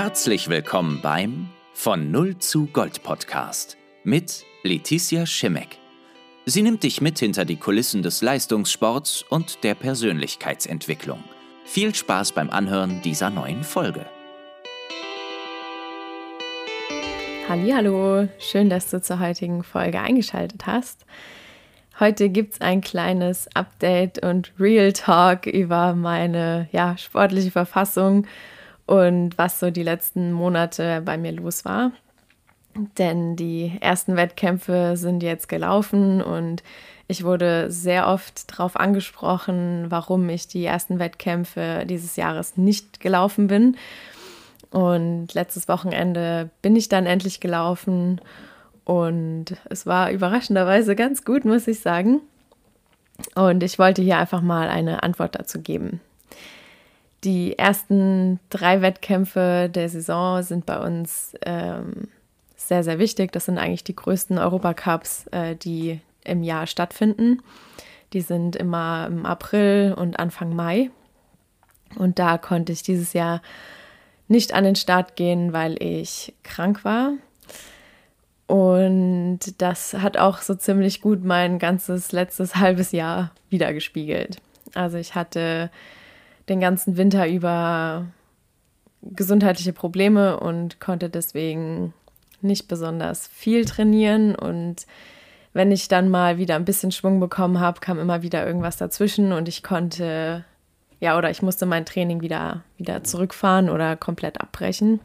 Herzlich 0.00 0.48
willkommen 0.48 1.00
beim 1.02 1.48
Von 1.74 2.12
Null 2.12 2.38
zu 2.38 2.66
Gold 2.66 3.02
Podcast 3.02 3.76
mit 4.04 4.44
Letizia 4.62 5.26
Schimek. 5.26 5.76
Sie 6.46 6.62
nimmt 6.62 6.84
dich 6.84 7.00
mit 7.00 7.18
hinter 7.18 7.44
die 7.44 7.56
Kulissen 7.56 8.04
des 8.04 8.22
Leistungssports 8.22 9.24
und 9.28 9.64
der 9.64 9.74
Persönlichkeitsentwicklung. 9.74 11.24
Viel 11.64 11.96
Spaß 11.96 12.30
beim 12.30 12.48
Anhören 12.48 13.02
dieser 13.02 13.28
neuen 13.28 13.64
Folge. 13.64 14.06
Hallo, 17.48 18.28
schön, 18.38 18.70
dass 18.70 18.90
du 18.90 19.02
zur 19.02 19.18
heutigen 19.18 19.64
Folge 19.64 20.00
eingeschaltet 20.00 20.64
hast. 20.66 21.06
Heute 21.98 22.28
gibt 22.28 22.52
es 22.52 22.60
ein 22.60 22.82
kleines 22.82 23.48
Update 23.54 24.24
und 24.24 24.52
Real 24.60 24.92
Talk 24.92 25.46
über 25.46 25.94
meine 25.94 26.68
ja, 26.70 26.96
sportliche 26.96 27.50
Verfassung 27.50 28.28
und 28.88 29.36
was 29.36 29.60
so 29.60 29.70
die 29.70 29.82
letzten 29.82 30.32
Monate 30.32 31.02
bei 31.04 31.18
mir 31.18 31.32
los 31.32 31.66
war. 31.66 31.92
Denn 32.96 33.36
die 33.36 33.76
ersten 33.80 34.16
Wettkämpfe 34.16 34.96
sind 34.96 35.22
jetzt 35.22 35.48
gelaufen 35.48 36.22
und 36.22 36.62
ich 37.06 37.22
wurde 37.22 37.70
sehr 37.70 38.08
oft 38.08 38.50
darauf 38.50 38.76
angesprochen, 38.76 39.86
warum 39.90 40.28
ich 40.30 40.48
die 40.48 40.64
ersten 40.64 40.98
Wettkämpfe 40.98 41.84
dieses 41.86 42.16
Jahres 42.16 42.56
nicht 42.56 43.00
gelaufen 43.00 43.46
bin. 43.48 43.76
Und 44.70 45.34
letztes 45.34 45.68
Wochenende 45.68 46.48
bin 46.62 46.74
ich 46.74 46.88
dann 46.88 47.04
endlich 47.04 47.40
gelaufen 47.40 48.22
und 48.84 49.56
es 49.68 49.84
war 49.84 50.10
überraschenderweise 50.10 50.96
ganz 50.96 51.26
gut, 51.26 51.44
muss 51.44 51.68
ich 51.68 51.80
sagen. 51.80 52.22
Und 53.34 53.62
ich 53.62 53.78
wollte 53.78 54.00
hier 54.00 54.16
einfach 54.16 54.40
mal 54.40 54.68
eine 54.68 55.02
Antwort 55.02 55.34
dazu 55.34 55.60
geben. 55.60 56.00
Die 57.24 57.58
ersten 57.58 58.38
drei 58.50 58.80
Wettkämpfe 58.80 59.68
der 59.72 59.88
Saison 59.88 60.42
sind 60.42 60.66
bei 60.66 60.78
uns 60.78 61.34
ähm, 61.44 62.08
sehr, 62.56 62.84
sehr 62.84 62.98
wichtig. 62.98 63.32
Das 63.32 63.46
sind 63.46 63.58
eigentlich 63.58 63.84
die 63.84 63.96
größten 63.96 64.38
Europacups, 64.38 65.26
äh, 65.28 65.56
die 65.56 66.00
im 66.24 66.42
Jahr 66.42 66.66
stattfinden. 66.66 67.42
Die 68.12 68.20
sind 68.20 68.56
immer 68.56 69.06
im 69.08 69.26
April 69.26 69.94
und 69.96 70.18
Anfang 70.18 70.54
Mai. 70.54 70.90
Und 71.96 72.18
da 72.18 72.38
konnte 72.38 72.72
ich 72.72 72.82
dieses 72.82 73.12
Jahr 73.12 73.42
nicht 74.28 74.52
an 74.52 74.64
den 74.64 74.76
Start 74.76 75.16
gehen, 75.16 75.52
weil 75.52 75.82
ich 75.82 76.34
krank 76.42 76.84
war. 76.84 77.12
Und 78.46 79.40
das 79.58 79.94
hat 79.94 80.16
auch 80.16 80.38
so 80.38 80.54
ziemlich 80.54 81.00
gut 81.00 81.24
mein 81.24 81.58
ganzes 81.58 82.12
letztes 82.12 82.56
halbes 82.56 82.92
Jahr 82.92 83.32
wiedergespiegelt. 83.50 84.38
Also 84.74 84.98
ich 84.98 85.14
hatte 85.14 85.70
den 86.48 86.60
ganzen 86.60 86.96
Winter 86.96 87.28
über 87.28 88.06
gesundheitliche 89.02 89.72
Probleme 89.72 90.38
und 90.40 90.80
konnte 90.80 91.08
deswegen 91.08 91.92
nicht 92.40 92.68
besonders 92.68 93.26
viel 93.28 93.64
trainieren. 93.64 94.34
Und 94.34 94.86
wenn 95.52 95.72
ich 95.72 95.88
dann 95.88 96.08
mal 96.08 96.38
wieder 96.38 96.56
ein 96.56 96.64
bisschen 96.64 96.92
Schwung 96.92 97.20
bekommen 97.20 97.60
habe, 97.60 97.80
kam 97.80 97.98
immer 97.98 98.22
wieder 98.22 98.46
irgendwas 98.46 98.76
dazwischen 98.76 99.32
und 99.32 99.48
ich 99.48 99.62
konnte, 99.62 100.44
ja, 101.00 101.16
oder 101.16 101.30
ich 101.30 101.42
musste 101.42 101.66
mein 101.66 101.86
Training 101.86 102.20
wieder, 102.20 102.62
wieder 102.76 103.04
zurückfahren 103.04 103.70
oder 103.70 103.96
komplett 103.96 104.40
abbrechen 104.40 105.00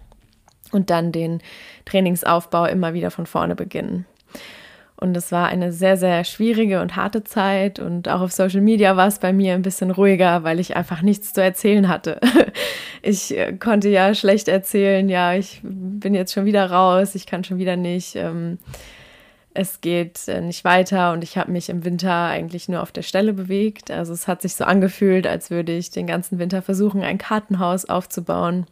und 0.72 0.90
dann 0.90 1.12
den 1.12 1.42
Trainingsaufbau 1.86 2.66
immer 2.66 2.94
wieder 2.94 3.12
von 3.12 3.26
vorne 3.26 3.56
beginnen. 3.56 4.06
Und 5.04 5.18
es 5.18 5.34
war 5.34 5.48
eine 5.50 5.74
sehr, 5.74 5.98
sehr 5.98 6.24
schwierige 6.24 6.80
und 6.80 6.96
harte 6.96 7.26
Zeit. 7.26 7.78
Und 7.78 8.08
auch 8.08 8.22
auf 8.22 8.32
Social 8.32 8.62
Media 8.62 8.96
war 8.96 9.08
es 9.08 9.20
bei 9.20 9.34
mir 9.34 9.54
ein 9.54 9.62
bisschen 9.62 9.92
ruhiger, 9.92 10.46
weil 10.46 10.62
ich 10.62 10.78
einfach 10.78 11.02
nichts 11.02 11.34
zu 11.34 11.44
erzählen 11.44 11.88
hatte. 11.88 12.20
Ich 13.06 13.38
äh, 13.38 13.52
konnte 13.52 13.90
ja 13.90 14.16
schlecht 14.16 14.48
erzählen, 14.48 15.10
ja, 15.10 15.34
ich 15.34 15.60
bin 15.62 16.14
jetzt 16.14 16.32
schon 16.32 16.46
wieder 16.46 16.72
raus, 16.72 17.16
ich 17.16 17.26
kann 17.26 17.44
schon 17.44 17.58
wieder 17.58 17.76
nicht. 17.76 18.16
Ähm, 18.16 18.60
es 19.54 19.82
geht 19.82 20.26
äh, 20.30 20.40
nicht 20.40 20.64
weiter 20.64 21.12
und 21.12 21.22
ich 21.22 21.38
habe 21.38 21.52
mich 21.52 21.68
im 21.68 21.84
Winter 21.84 22.28
eigentlich 22.28 22.70
nur 22.70 22.82
auf 22.82 22.94
der 22.94 23.02
Stelle 23.02 23.34
bewegt. 23.34 23.92
Also 23.92 24.14
es 24.14 24.30
hat 24.30 24.42
sich 24.42 24.56
so 24.56 24.64
angefühlt, 24.64 25.28
als 25.28 25.52
würde 25.52 25.74
ich 25.74 25.92
den 25.92 26.08
ganzen 26.08 26.40
Winter 26.40 26.62
versuchen, 26.62 27.02
ein 27.02 27.18
Kartenhaus 27.18 27.84
aufzubauen 27.84 28.68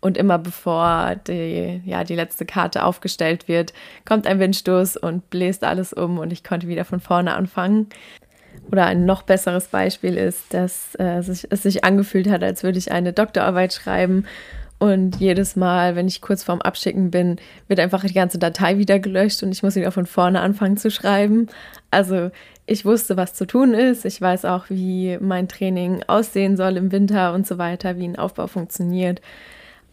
und 0.00 0.16
immer 0.16 0.38
bevor 0.38 1.16
die, 1.26 1.82
ja, 1.84 2.04
die 2.04 2.14
letzte 2.14 2.46
Karte 2.46 2.84
aufgestellt 2.84 3.48
wird, 3.48 3.72
kommt 4.04 4.26
ein 4.26 4.38
Windstoß 4.38 4.96
und 4.96 5.28
bläst 5.30 5.64
alles 5.64 5.92
um 5.92 6.18
und 6.18 6.32
ich 6.32 6.44
konnte 6.44 6.68
wieder 6.68 6.84
von 6.84 7.00
vorne 7.00 7.34
anfangen. 7.34 7.88
Oder 8.72 8.86
ein 8.86 9.04
noch 9.04 9.22
besseres 9.22 9.68
Beispiel 9.68 10.16
ist, 10.16 10.52
dass 10.54 10.94
äh, 10.96 11.18
es 11.18 11.62
sich 11.62 11.84
angefühlt 11.84 12.28
hat, 12.28 12.42
als 12.42 12.62
würde 12.62 12.78
ich 12.78 12.90
eine 12.90 13.12
Doktorarbeit 13.12 13.72
schreiben 13.72 14.26
und 14.78 15.16
jedes 15.16 15.56
Mal, 15.56 15.96
wenn 15.96 16.06
ich 16.06 16.20
kurz 16.20 16.42
vorm 16.44 16.60
Abschicken 16.60 17.10
bin, 17.10 17.36
wird 17.66 17.80
einfach 17.80 18.04
die 18.04 18.12
ganze 18.12 18.38
Datei 18.38 18.76
wieder 18.76 18.98
gelöscht 18.98 19.42
und 19.42 19.52
ich 19.52 19.62
muss 19.62 19.74
wieder 19.74 19.90
von 19.90 20.04
vorne 20.04 20.40
anfangen 20.40 20.76
zu 20.76 20.90
schreiben. 20.90 21.48
Also 21.90 22.30
ich 22.66 22.84
wusste, 22.84 23.16
was 23.16 23.32
zu 23.32 23.46
tun 23.46 23.72
ist. 23.72 24.04
Ich 24.04 24.20
weiß 24.20 24.44
auch, 24.44 24.66
wie 24.68 25.16
mein 25.20 25.48
Training 25.48 26.02
aussehen 26.08 26.56
soll 26.58 26.76
im 26.76 26.92
Winter 26.92 27.32
und 27.32 27.46
so 27.46 27.56
weiter, 27.56 27.96
wie 27.96 28.06
ein 28.06 28.18
Aufbau 28.18 28.48
funktioniert. 28.48 29.22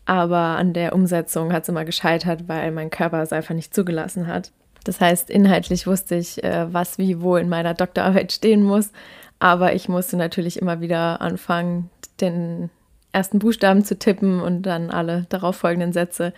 Aber 0.05 0.37
an 0.37 0.73
der 0.73 0.93
Umsetzung 0.93 1.53
hat 1.53 1.63
es 1.63 1.69
immer 1.69 1.85
gescheitert, 1.85 2.49
weil 2.49 2.71
mein 2.71 2.89
Körper 2.89 3.21
es 3.21 3.31
einfach 3.31 3.55
nicht 3.55 3.73
zugelassen 3.73 4.27
hat. 4.27 4.51
Das 4.83 4.99
heißt, 4.99 5.29
inhaltlich 5.29 5.87
wusste 5.87 6.15
ich, 6.15 6.43
äh, 6.43 6.73
was 6.73 6.97
wie 6.97 7.21
wo 7.21 7.37
in 7.37 7.47
meiner 7.47 7.73
Doktorarbeit 7.73 8.33
stehen 8.33 8.63
muss. 8.63 8.91
Aber 9.39 9.73
ich 9.73 9.87
musste 9.87 10.17
natürlich 10.17 10.59
immer 10.61 10.81
wieder 10.81 11.21
anfangen, 11.21 11.89
den 12.19 12.69
ersten 13.13 13.39
Buchstaben 13.39 13.85
zu 13.85 13.97
tippen 13.97 14.41
und 14.41 14.63
dann 14.63 14.89
alle 14.89 15.25
darauffolgenden 15.29 15.93
Sätze. 15.93 16.33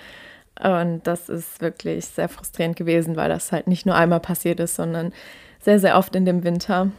Und 0.61 1.01
das 1.05 1.27
ist 1.29 1.61
wirklich 1.61 2.05
sehr 2.05 2.29
frustrierend 2.29 2.75
gewesen, 2.75 3.15
weil 3.15 3.29
das 3.29 3.51
halt 3.51 3.67
nicht 3.67 3.85
nur 3.85 3.95
einmal 3.95 4.19
passiert 4.19 4.59
ist, 4.59 4.75
sondern 4.75 5.11
sehr, 5.59 5.79
sehr 5.79 5.97
oft 5.97 6.15
in 6.15 6.25
dem 6.25 6.43
Winter. 6.43 6.91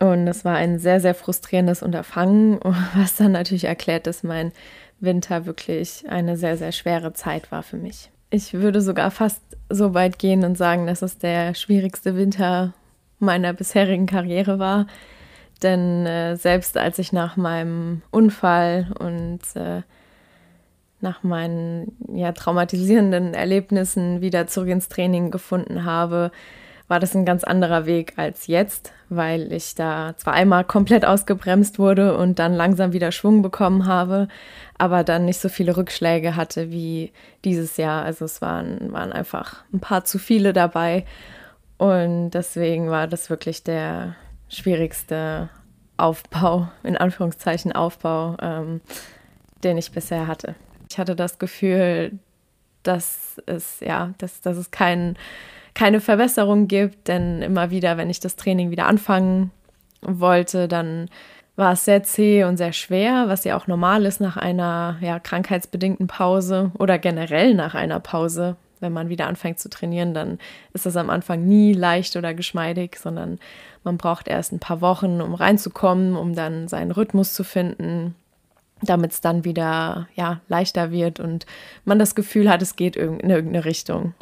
Und 0.00 0.26
es 0.26 0.44
war 0.44 0.56
ein 0.56 0.78
sehr, 0.78 1.00
sehr 1.00 1.14
frustrierendes 1.14 1.82
Unterfangen, 1.82 2.58
was 2.96 3.16
dann 3.16 3.32
natürlich 3.32 3.64
erklärt, 3.64 4.06
dass 4.06 4.22
mein 4.22 4.52
Winter 5.00 5.46
wirklich 5.46 6.04
eine 6.08 6.36
sehr, 6.36 6.56
sehr 6.56 6.72
schwere 6.72 7.12
Zeit 7.12 7.52
war 7.52 7.62
für 7.62 7.76
mich. 7.76 8.10
Ich 8.30 8.54
würde 8.54 8.80
sogar 8.80 9.10
fast 9.10 9.42
so 9.68 9.94
weit 9.94 10.18
gehen 10.18 10.44
und 10.44 10.58
sagen, 10.58 10.86
dass 10.86 11.02
es 11.02 11.18
der 11.18 11.54
schwierigste 11.54 12.16
Winter 12.16 12.74
meiner 13.18 13.52
bisherigen 13.52 14.06
Karriere 14.06 14.58
war. 14.58 14.86
Denn 15.64 16.04
äh, 16.04 16.36
selbst 16.36 16.76
als 16.76 16.98
ich 16.98 17.12
nach 17.12 17.36
meinem 17.36 18.02
Unfall 18.10 18.92
und 18.98 19.40
äh, 19.54 19.82
nach 21.00 21.22
meinen 21.22 21.96
ja, 22.14 22.32
traumatisierenden 22.32 23.32
Erlebnissen 23.34 24.20
wieder 24.20 24.46
zurück 24.46 24.68
ins 24.68 24.88
Training 24.88 25.30
gefunden 25.30 25.84
habe, 25.84 26.30
war 26.86 27.00
das 27.00 27.14
ein 27.14 27.24
ganz 27.24 27.44
anderer 27.44 27.86
Weg 27.86 28.12
als 28.16 28.46
jetzt, 28.46 28.92
weil 29.08 29.52
ich 29.54 29.74
da 29.74 30.14
zwar 30.18 30.34
einmal 30.34 30.64
komplett 30.64 31.06
ausgebremst 31.06 31.78
wurde 31.78 32.16
und 32.18 32.38
dann 32.38 32.52
langsam 32.52 32.92
wieder 32.92 33.10
Schwung 33.10 33.40
bekommen 33.40 33.86
habe, 33.86 34.28
aber 34.76 35.02
dann 35.02 35.24
nicht 35.24 35.40
so 35.40 35.48
viele 35.48 35.78
Rückschläge 35.78 36.36
hatte 36.36 36.70
wie 36.70 37.10
dieses 37.42 37.78
Jahr. 37.78 38.04
Also 38.04 38.26
es 38.26 38.42
waren, 38.42 38.92
waren 38.92 39.12
einfach 39.12 39.64
ein 39.72 39.80
paar 39.80 40.04
zu 40.04 40.18
viele 40.18 40.52
dabei 40.52 41.06
und 41.78 42.32
deswegen 42.32 42.90
war 42.90 43.06
das 43.06 43.30
wirklich 43.30 43.64
der 43.64 44.14
schwierigste 44.54 45.50
Aufbau, 45.96 46.68
in 46.82 46.96
Anführungszeichen 46.96 47.72
Aufbau, 47.72 48.36
ähm, 48.40 48.80
den 49.62 49.76
ich 49.76 49.92
bisher 49.92 50.26
hatte. 50.26 50.54
Ich 50.90 50.98
hatte 50.98 51.16
das 51.16 51.38
Gefühl, 51.38 52.18
dass 52.82 53.40
es, 53.46 53.80
ja, 53.80 54.12
dass, 54.18 54.40
dass 54.40 54.56
es 54.56 54.70
kein 54.70 55.16
keine 55.74 56.00
Verbesserung 56.00 56.68
gibt, 56.68 57.08
denn 57.08 57.42
immer 57.42 57.70
wieder, 57.70 57.96
wenn 57.96 58.08
ich 58.08 58.20
das 58.20 58.36
Training 58.36 58.70
wieder 58.70 58.86
anfangen 58.86 59.50
wollte, 60.00 60.68
dann 60.68 61.08
war 61.56 61.72
es 61.72 61.84
sehr 61.84 62.02
zäh 62.02 62.44
und 62.44 62.56
sehr 62.56 62.72
schwer, 62.72 63.24
was 63.28 63.44
ja 63.44 63.56
auch 63.56 63.66
normal 63.66 64.06
ist 64.06 64.20
nach 64.20 64.36
einer 64.36 64.96
ja, 65.00 65.18
krankheitsbedingten 65.20 66.06
Pause 66.06 66.72
oder 66.78 66.98
generell 66.98 67.54
nach 67.54 67.74
einer 67.74 68.00
Pause. 68.00 68.56
Wenn 68.80 68.92
man 68.92 69.08
wieder 69.08 69.28
anfängt 69.28 69.60
zu 69.60 69.70
trainieren, 69.70 70.14
dann 70.14 70.38
ist 70.72 70.84
das 70.84 70.96
am 70.96 71.10
Anfang 71.10 71.44
nie 71.44 71.72
leicht 71.72 72.16
oder 72.16 72.34
geschmeidig, 72.34 72.96
sondern 72.96 73.38
man 73.84 73.98
braucht 73.98 74.28
erst 74.28 74.52
ein 74.52 74.58
paar 74.58 74.80
Wochen, 74.80 75.20
um 75.20 75.34
reinzukommen, 75.34 76.16
um 76.16 76.34
dann 76.34 76.68
seinen 76.68 76.90
Rhythmus 76.90 77.34
zu 77.34 77.44
finden, 77.44 78.14
damit 78.82 79.12
es 79.12 79.20
dann 79.20 79.44
wieder 79.44 80.08
ja, 80.14 80.40
leichter 80.48 80.90
wird 80.90 81.20
und 81.20 81.46
man 81.84 81.98
das 81.98 82.14
Gefühl 82.14 82.50
hat, 82.50 82.62
es 82.62 82.76
geht 82.76 82.96
in 82.96 83.20
irgendeine 83.20 83.64
Richtung. 83.64 84.14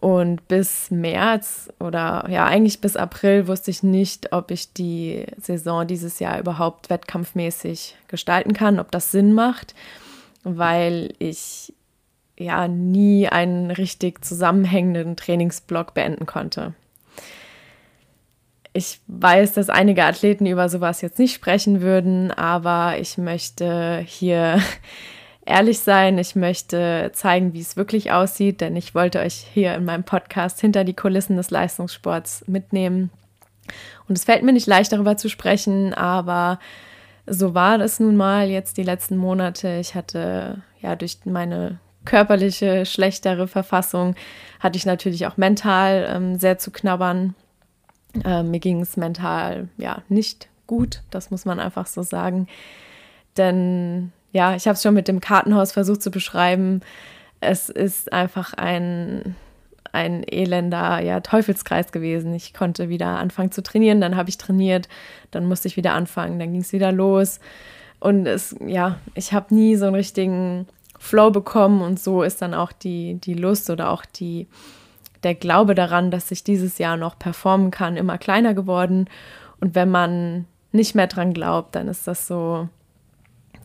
Und 0.00 0.46
bis 0.46 0.92
März 0.92 1.70
oder 1.80 2.26
ja, 2.30 2.46
eigentlich 2.46 2.80
bis 2.80 2.96
April 2.96 3.48
wusste 3.48 3.72
ich 3.72 3.82
nicht, 3.82 4.32
ob 4.32 4.52
ich 4.52 4.72
die 4.72 5.24
Saison 5.38 5.86
dieses 5.88 6.20
Jahr 6.20 6.38
überhaupt 6.38 6.88
wettkampfmäßig 6.88 7.96
gestalten 8.06 8.52
kann, 8.52 8.78
ob 8.78 8.92
das 8.92 9.10
Sinn 9.10 9.32
macht, 9.32 9.74
weil 10.44 11.14
ich 11.18 11.72
ja 12.38 12.68
nie 12.68 13.28
einen 13.28 13.72
richtig 13.72 14.24
zusammenhängenden 14.24 15.16
Trainingsblock 15.16 15.94
beenden 15.94 16.26
konnte. 16.26 16.74
Ich 18.72 19.00
weiß, 19.06 19.54
dass 19.54 19.70
einige 19.70 20.04
Athleten 20.04 20.46
über 20.46 20.68
sowas 20.68 21.00
jetzt 21.00 21.18
nicht 21.18 21.34
sprechen 21.34 21.80
würden, 21.80 22.30
aber 22.30 22.98
ich 22.98 23.18
möchte 23.18 24.02
hier 24.06 24.60
ehrlich 25.46 25.80
sein, 25.80 26.18
ich 26.18 26.36
möchte 26.36 27.10
zeigen, 27.14 27.54
wie 27.54 27.60
es 27.60 27.76
wirklich 27.76 28.12
aussieht, 28.12 28.60
denn 28.60 28.76
ich 28.76 28.94
wollte 28.94 29.20
euch 29.20 29.46
hier 29.52 29.74
in 29.74 29.84
meinem 29.84 30.04
Podcast 30.04 30.60
hinter 30.60 30.84
die 30.84 30.94
Kulissen 30.94 31.36
des 31.36 31.50
Leistungssports 31.50 32.44
mitnehmen. 32.46 33.10
Und 34.08 34.16
es 34.16 34.24
fällt 34.24 34.42
mir 34.42 34.52
nicht 34.52 34.66
leicht, 34.66 34.92
darüber 34.92 35.16
zu 35.16 35.28
sprechen, 35.28 35.94
aber 35.94 36.58
so 37.26 37.54
war 37.54 37.78
das 37.78 38.00
nun 38.00 38.16
mal 38.16 38.48
jetzt 38.48 38.76
die 38.76 38.82
letzten 38.82 39.16
Monate. 39.16 39.76
Ich 39.80 39.94
hatte 39.94 40.62
ja 40.80 40.96
durch 40.96 41.18
meine 41.24 41.78
körperliche, 42.04 42.86
schlechtere 42.86 43.48
Verfassung, 43.48 44.14
hatte 44.60 44.78
ich 44.78 44.86
natürlich 44.86 45.26
auch 45.26 45.36
mental 45.36 46.08
ähm, 46.10 46.38
sehr 46.38 46.58
zu 46.58 46.70
knabbern. 46.70 47.34
Ähm, 48.24 48.50
mir 48.50 48.60
ging 48.60 48.80
es 48.80 48.96
mental 48.96 49.68
ja 49.76 50.02
nicht 50.08 50.48
gut, 50.66 51.02
das 51.10 51.30
muss 51.30 51.44
man 51.44 51.60
einfach 51.60 51.86
so 51.86 52.02
sagen. 52.02 52.46
Denn 53.36 54.12
ja, 54.32 54.54
ich 54.54 54.66
habe 54.66 54.74
es 54.74 54.82
schon 54.82 54.94
mit 54.94 55.08
dem 55.08 55.20
Kartenhaus 55.20 55.72
versucht 55.72 56.02
zu 56.02 56.10
beschreiben. 56.10 56.80
Es 57.40 57.68
ist 57.68 58.12
einfach 58.12 58.54
ein, 58.54 59.36
ein 59.92 60.22
elender 60.24 61.00
ja, 61.00 61.20
Teufelskreis 61.20 61.92
gewesen. 61.92 62.34
Ich 62.34 62.52
konnte 62.52 62.88
wieder 62.88 63.18
anfangen 63.18 63.52
zu 63.52 63.62
trainieren, 63.62 64.00
dann 64.00 64.16
habe 64.16 64.28
ich 64.28 64.38
trainiert, 64.38 64.88
dann 65.30 65.46
musste 65.46 65.68
ich 65.68 65.76
wieder 65.76 65.94
anfangen, 65.94 66.38
dann 66.38 66.52
ging 66.52 66.60
es 66.60 66.72
wieder 66.72 66.92
los. 66.92 67.40
Und 68.00 68.26
es, 68.26 68.54
ja, 68.64 68.98
ich 69.14 69.32
habe 69.32 69.54
nie 69.54 69.76
so 69.76 69.86
einen 69.86 69.96
richtigen 69.96 70.66
Flow 70.98 71.30
bekommen 71.30 71.80
und 71.80 71.98
so 71.98 72.22
ist 72.22 72.42
dann 72.42 72.54
auch 72.54 72.72
die, 72.72 73.14
die 73.14 73.34
Lust 73.34 73.70
oder 73.70 73.90
auch 73.90 74.04
die, 74.04 74.46
der 75.22 75.34
Glaube 75.34 75.74
daran, 75.74 76.10
dass 76.10 76.30
ich 76.30 76.44
dieses 76.44 76.78
Jahr 76.78 76.96
noch 76.96 77.18
performen 77.18 77.70
kann, 77.70 77.96
immer 77.96 78.18
kleiner 78.18 78.54
geworden. 78.54 79.08
Und 79.60 79.74
wenn 79.74 79.90
man 79.90 80.46
nicht 80.72 80.94
mehr 80.94 81.06
dran 81.06 81.32
glaubt, 81.32 81.74
dann 81.74 81.88
ist 81.88 82.06
das 82.06 82.26
so, 82.26 82.68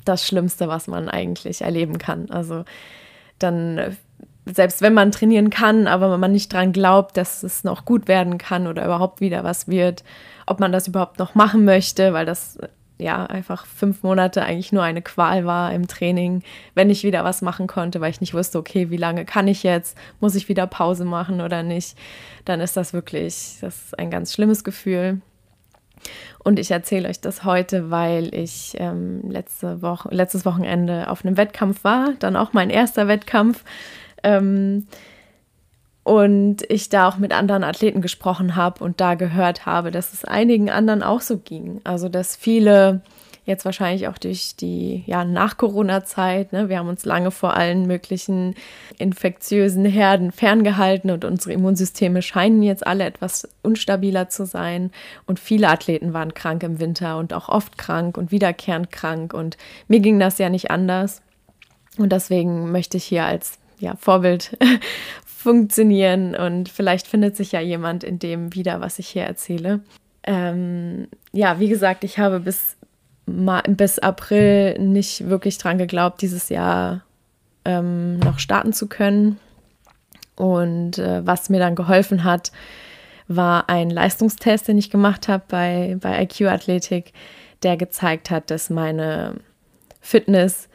das 0.06 0.26
Schlimmste, 0.28 0.68
was 0.68 0.88
man 0.88 1.10
eigentlich 1.10 1.62
erleben 1.62 1.98
kann. 1.98 2.30
Also 2.30 2.64
dann, 3.40 3.98
selbst 4.46 4.82
wenn 4.82 4.94
man 4.94 5.12
trainieren 5.12 5.50
kann, 5.50 5.88
aber 5.88 6.12
wenn 6.12 6.20
man 6.20 6.32
nicht 6.32 6.52
dran 6.52 6.74
glaubt, 6.74 7.18
dass 7.18 7.44
es 7.44 7.64
noch 7.64 7.86
gut 7.86 8.08
werden 8.08 8.38
kann 8.38 8.68
oder 8.68 8.86
überhaupt 8.86 9.22
wieder 9.22 9.44
was 9.44 9.68
wird, 9.68 10.04
ob 10.46 10.60
man 10.60 10.72
das 10.72 10.88
überhaupt 10.88 11.20
noch 11.20 11.36
machen 11.36 11.66
möchte, 11.66 12.14
weil 12.14 12.26
das 12.26 12.58
ja 12.98 13.26
einfach 13.26 13.66
fünf 13.66 14.04
Monate 14.04 14.44
eigentlich 14.44 14.72
nur 14.72 14.84
eine 14.84 15.02
Qual 15.02 15.46
war 15.46 15.74
im 15.74 15.88
Training, 15.88 16.44
wenn 16.76 16.90
ich 16.90 17.04
wieder 17.04 17.24
was 17.24 17.42
machen 17.42 17.68
konnte, 17.68 18.02
weil 18.02 18.12
ich 18.12 18.22
nicht 18.22 18.34
wusste, 18.34 18.60
okay, 18.60 18.90
wie 18.90 18.98
lange 18.98 19.26
kann 19.26 19.48
ich 19.48 19.64
jetzt, 19.64 19.98
muss 20.20 20.36
ich 20.36 20.50
wieder 20.50 20.68
Pause 20.68 21.06
machen 21.06 21.42
oder 21.42 21.64
nicht, 21.64 21.98
dann 22.46 22.62
ist 22.62 22.78
das 22.78 22.94
wirklich, 22.94 23.58
das 23.62 23.86
ist 23.86 24.00
ein 24.00 24.12
ganz 24.12 24.34
schlimmes 24.34 24.64
Gefühl. 24.64 25.22
Und 26.44 26.60
ich 26.60 26.72
erzähle 26.72 27.08
euch 27.08 27.22
das 27.22 27.46
heute, 27.46 27.90
weil 27.90 28.34
ich 28.36 28.76
ähm, 28.78 29.22
letzte 29.30 29.82
Woche, 29.82 30.10
letztes 30.12 30.46
Wochenende 30.46 31.10
auf 31.10 31.24
einem 31.24 31.38
Wettkampf 31.38 31.84
war, 31.84 32.14
dann 32.20 32.36
auch 32.36 32.54
mein 32.54 32.70
erster 32.70 33.08
Wettkampf. 33.08 33.64
Ähm, 34.24 34.88
und 36.04 36.64
ich 36.70 36.90
da 36.90 37.08
auch 37.08 37.18
mit 37.18 37.32
anderen 37.34 37.64
Athleten 37.64 38.02
gesprochen 38.02 38.56
habe 38.56 38.84
und 38.84 39.00
da 39.00 39.16
gehört 39.16 39.66
habe, 39.66 39.92
dass 39.92 40.14
es 40.14 40.26
einigen 40.26 40.70
anderen 40.70 41.04
auch 41.04 41.22
so 41.22 41.38
ging. 41.38 41.80
Also 41.84 42.10
dass 42.10 42.36
viele 42.36 43.02
Jetzt 43.46 43.66
wahrscheinlich 43.66 44.08
auch 44.08 44.18
durch 44.18 44.56
die 44.56 45.04
ja, 45.06 45.26
Nach-Corona-Zeit. 45.26 46.54
Ne? 46.54 46.70
Wir 46.70 46.80
haben 46.80 46.88
uns 46.88 47.04
lange 47.04 47.30
vor 47.30 47.56
allen 47.56 47.86
möglichen 47.88 48.56
infektiösen 48.98 49.84
Herden 49.84 50.32
ferngehalten 50.32 51.12
und 51.12 51.26
unsere 51.26 51.52
Immunsysteme 51.52 52.22
scheinen 52.22 52.64
jetzt 52.64 52.88
alle 52.88 53.04
etwas 53.04 53.50
unstabiler 53.62 54.30
zu 54.30 54.46
sein. 54.46 54.92
Und 55.26 55.42
viele 55.42 55.68
Athleten 55.68 56.14
waren 56.14 56.34
krank 56.34 56.64
im 56.64 56.80
Winter 56.80 57.18
und 57.18 57.34
auch 57.34 57.50
oft 57.50 57.78
krank 57.78 58.18
und 58.18 58.32
wiederkehrend 58.32 58.94
krank. 58.94 59.34
Und 59.34 59.58
mir 59.90 60.00
ging 60.00 60.20
das 60.20 60.38
ja 60.38 60.48
nicht 60.48 60.72
anders. 60.72 61.22
Und 61.98 62.14
deswegen 62.14 62.72
möchte 62.72 62.96
ich 62.96 63.04
hier 63.04 63.26
als 63.26 63.60
ja, 63.80 63.96
Vorbild 63.96 64.58
funktionieren 65.26 66.36
und 66.36 66.70
vielleicht 66.70 67.08
findet 67.08 67.36
sich 67.36 67.52
ja 67.52 67.60
jemand 67.60 68.04
in 68.04 68.20
dem 68.20 68.54
wieder, 68.54 68.82
was 68.82 69.00
ich 69.00 69.10
hier 69.10 69.24
erzähle. 69.24 69.82
Ähm, 70.24 71.08
ja, 71.32 71.60
wie 71.60 71.68
gesagt, 71.70 72.04
ich 72.04 72.18
habe 72.18 72.40
bis 72.40 72.78
bis 73.26 74.00
April 74.00 74.78
nicht 74.80 75.30
wirklich 75.30 75.58
dran 75.58 75.78
geglaubt, 75.78 76.22
dieses 76.22 76.50
Jahr 76.50 77.04
ähm, 77.66 78.20
noch 78.20 78.40
starten 78.40 78.74
zu 78.74 78.88
können. 78.88 79.40
Und 80.36 80.98
äh, 80.98 81.26
was 81.26 81.50
mir 81.50 81.60
dann 81.60 81.76
geholfen 81.76 82.24
hat, 82.24 82.52
war 83.28 83.70
ein 83.70 83.90
Leistungstest, 83.90 84.68
den 84.68 84.78
ich 84.78 84.90
gemacht 84.90 85.28
habe 85.28 85.44
bei, 85.48 85.98
bei 86.02 86.22
IQ 86.24 86.48
Athletik, 86.48 87.14
der 87.62 87.78
gezeigt 87.78 88.30
hat, 88.30 88.52
dass 88.52 88.70
meine 88.70 89.36
Fitness 90.02 90.68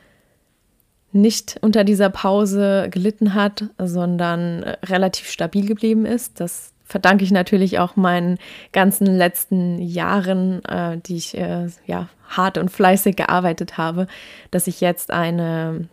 nicht 1.13 1.59
unter 1.63 1.85
dieser 1.85 2.11
Pause 2.11 2.89
gelitten 2.91 3.35
hat, 3.35 3.65
sondern 3.79 4.63
relativ 4.85 5.31
stabil 5.31 5.67
geblieben 5.67 6.05
ist. 6.05 6.41
Das 6.41 6.73
verdanke 6.85 7.25
ich 7.25 7.31
natürlich 7.31 7.79
auch 7.79 7.97
meinen 7.97 8.39
ganzen 8.73 9.07
letzten 9.07 9.79
Jahren, 9.81 10.65
äh, 10.65 10.99
die 10.99 11.17
ich 11.17 11.37
äh, 11.37 11.69
ja 11.87 12.09
hart 12.29 12.59
und 12.59 12.71
fleißig 12.71 13.17
gearbeitet 13.17 13.79
habe, 13.79 14.07
dass 14.51 14.67
ich 14.67 14.81
jetzt 14.81 15.11
eine 15.11 15.89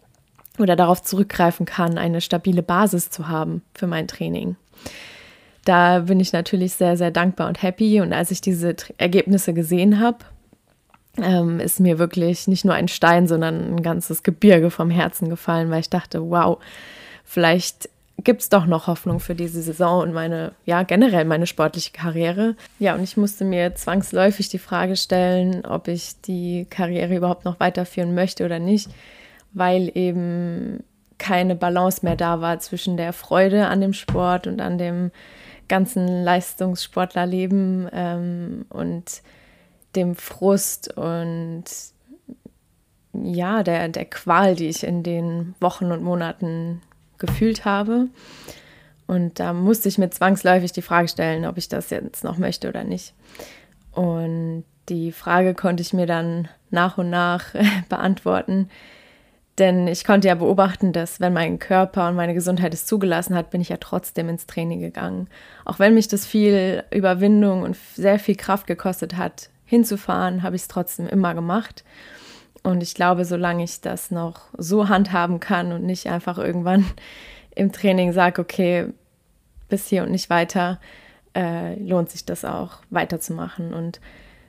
oder 0.58 0.76
darauf 0.78 1.02
zurückgreifen 1.02 1.66
kann, 1.66 1.98
eine 1.98 2.22
stabile 2.22 2.64
Basis 2.64 3.10
zu 3.10 3.28
haben 3.28 3.62
für 3.74 3.88
mein 3.88 4.08
Training. 4.08 4.56
Da 5.66 6.00
bin 6.00 6.20
ich 6.20 6.32
natürlich 6.32 6.74
sehr, 6.74 6.96
sehr 6.96 7.12
dankbar 7.12 7.48
und 7.48 7.62
happy. 7.62 8.00
Und 8.00 8.14
als 8.14 8.32
ich 8.32 8.40
diese 8.40 8.76
Ergebnisse 8.98 9.54
gesehen 9.54 10.00
habe, 10.00 10.20
ähm, 11.22 11.60
ist 11.60 11.80
mir 11.80 12.00
wirklich 12.00 12.48
nicht 12.48 12.66
nur 12.66 12.74
ein 12.74 12.88
Stein, 12.88 13.28
sondern 13.28 13.76
ein 13.76 13.84
ganzes 13.84 14.24
Gebirge 14.24 14.72
vom 14.72 14.90
Herzen 14.90 15.30
gefallen, 15.30 15.70
weil 15.70 15.82
ich 15.82 15.90
dachte, 15.90 16.30
wow, 16.30 16.60
vielleicht 17.24 17.90
gibt 18.24 18.42
es 18.42 18.50
doch 18.50 18.66
noch 18.66 18.88
Hoffnung 18.88 19.20
für 19.20 19.36
diese 19.36 19.62
Saison 19.62 20.02
und 20.02 20.14
meine, 20.14 20.54
ja, 20.66 20.84
generell 20.84 21.26
meine 21.26 21.48
sportliche 21.48 21.92
Karriere. 21.92 22.56
Ja, 22.80 22.96
und 22.96 23.04
ich 23.04 23.18
musste 23.18 23.46
mir 23.46 23.76
zwangsläufig 23.76 24.50
die 24.50 24.60
Frage 24.60 24.96
stellen, 24.96 25.66
ob 25.66 25.88
ich 25.88 26.22
die 26.22 26.66
Karriere 26.70 27.16
überhaupt 27.16 27.46
noch 27.46 27.60
weiterführen 27.60 28.16
möchte 28.16 28.46
oder 28.46 28.60
nicht, 28.60 28.90
weil 29.54 29.92
eben 29.96 30.84
keine 31.18 31.56
Balance 31.56 32.04
mehr 32.04 32.16
da 32.16 32.42
war 32.42 32.60
zwischen 32.60 32.98
der 32.98 33.14
Freude 33.14 33.68
an 33.68 33.82
dem 33.82 33.94
Sport 33.94 34.48
und 34.48 34.60
an 34.62 34.78
dem 34.78 35.12
ganzen 35.68 36.24
Leistungssportlerleben 36.24 37.90
ähm, 37.92 38.66
und 38.70 39.22
dem 39.96 40.16
Frust 40.16 40.96
und 40.98 41.64
ja, 43.24 43.64
der, 43.64 43.88
der 43.90 44.06
Qual, 44.06 44.56
die 44.56 44.68
ich 44.68 44.84
in 44.84 45.04
den 45.04 45.56
Wochen 45.60 45.92
und 45.92 46.04
Monaten 46.04 46.82
gefühlt 47.18 47.66
habe. 47.66 48.08
Und 49.08 49.40
da 49.40 49.54
musste 49.54 49.88
ich 49.88 49.98
mir 49.98 50.10
zwangsläufig 50.10 50.72
die 50.72 50.82
Frage 50.82 51.08
stellen, 51.08 51.46
ob 51.46 51.58
ich 51.58 51.70
das 51.70 51.90
jetzt 51.90 52.24
noch 52.24 52.38
möchte 52.38 52.68
oder 52.68 52.84
nicht. 52.84 53.14
Und 53.92 54.66
die 54.90 55.12
Frage 55.12 55.54
konnte 55.54 55.82
ich 55.82 55.94
mir 55.94 56.06
dann 56.06 56.48
nach 56.70 56.98
und 56.98 57.10
nach 57.10 57.54
beantworten. 57.90 58.70
Denn 59.58 59.88
ich 59.88 60.04
konnte 60.04 60.28
ja 60.28 60.36
beobachten, 60.36 60.92
dass 60.92 61.22
wenn 61.22 61.32
mein 61.32 61.60
Körper 61.60 62.10
und 62.10 62.16
meine 62.16 62.34
Gesundheit 62.34 62.74
es 62.74 62.86
zugelassen 62.86 63.36
hat, 63.36 63.52
bin 63.52 63.62
ich 63.62 63.70
ja 63.70 63.78
trotzdem 63.78 64.28
ins 64.28 64.48
Training 64.48 64.82
gegangen. 64.82 65.30
Auch 65.64 65.80
wenn 65.80 65.94
mich 65.94 66.10
das 66.10 66.26
viel 66.26 66.84
Überwindung 66.92 67.64
und 67.64 67.78
sehr 67.96 68.20
viel 68.20 68.36
Kraft 68.36 68.68
gekostet 68.68 69.16
hat, 69.16 69.50
hinzufahren, 69.66 70.44
habe 70.44 70.56
ich 70.56 70.64
es 70.64 70.68
trotzdem 70.68 71.08
immer 71.08 71.34
gemacht. 71.34 71.84
Und 72.64 72.82
ich 72.82 72.96
glaube, 72.96 73.26
solange 73.26 73.64
ich 73.64 73.82
das 73.82 74.10
noch 74.12 74.42
so 74.58 74.90
handhaben 74.90 75.40
kann 75.40 75.72
und 75.72 75.84
nicht 75.84 76.08
einfach 76.08 76.38
irgendwann 76.38 76.86
im 77.56 77.72
Training 77.72 78.12
sage, 78.14 78.42
okay, 78.42 78.88
bis 79.70 79.88
hier 79.88 80.04
und 80.04 80.12
nicht 80.12 80.30
weiter, 80.30 80.80
äh, 81.36 81.76
lohnt 81.80 82.10
sich 82.10 82.26
das 82.26 82.46
auch 82.46 82.80
weiterzumachen. 82.90 83.74
Und 83.74 84.00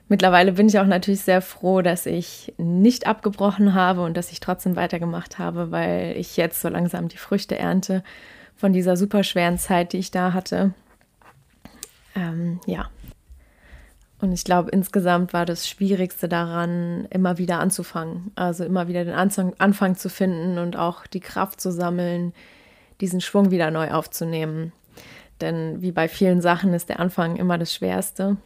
mittlerweile 0.07 0.53
bin 0.53 0.67
ich 0.67 0.79
auch 0.79 0.85
natürlich 0.85 1.21
sehr 1.21 1.41
froh, 1.41 1.81
dass 1.81 2.05
ich 2.05 2.53
nicht 2.57 3.07
abgebrochen 3.07 3.73
habe 3.73 4.01
und 4.01 4.17
dass 4.17 4.31
ich 4.31 4.39
trotzdem 4.39 4.75
weitergemacht 4.75 5.37
habe, 5.37 5.71
weil 5.71 6.15
ich 6.17 6.37
jetzt 6.37 6.61
so 6.61 6.69
langsam 6.69 7.07
die 7.07 7.17
Früchte 7.17 7.57
ernte 7.57 8.03
von 8.55 8.73
dieser 8.73 8.97
super 8.97 9.23
schweren 9.23 9.57
Zeit, 9.57 9.93
die 9.93 9.97
ich 9.97 10.11
da 10.11 10.33
hatte. 10.33 10.73
Ähm, 12.15 12.59
ja, 12.65 12.89
und 14.19 14.31
ich 14.31 14.43
glaube, 14.43 14.71
insgesamt 14.71 15.33
war 15.33 15.45
das 15.45 15.67
Schwierigste 15.67 16.27
daran, 16.27 17.05
immer 17.11 17.37
wieder 17.37 17.59
anzufangen. 17.59 18.31
Also 18.35 18.63
immer 18.63 18.87
wieder 18.87 19.05
den 19.05 19.13
Anfang 19.13 19.95
zu 19.95 20.09
finden 20.09 20.57
und 20.57 20.75
auch 20.75 21.05
die 21.05 21.19
Kraft 21.19 21.61
zu 21.61 21.71
sammeln, 21.71 22.33
diesen 22.99 23.21
Schwung 23.21 23.51
wieder 23.51 23.69
neu 23.69 23.91
aufzunehmen. 23.91 24.71
Denn 25.39 25.83
wie 25.83 25.91
bei 25.91 26.07
vielen 26.07 26.41
Sachen 26.41 26.73
ist 26.73 26.89
der 26.89 26.99
Anfang 26.99 27.35
immer 27.35 27.59
das 27.59 27.71
Schwerste. 27.71 28.37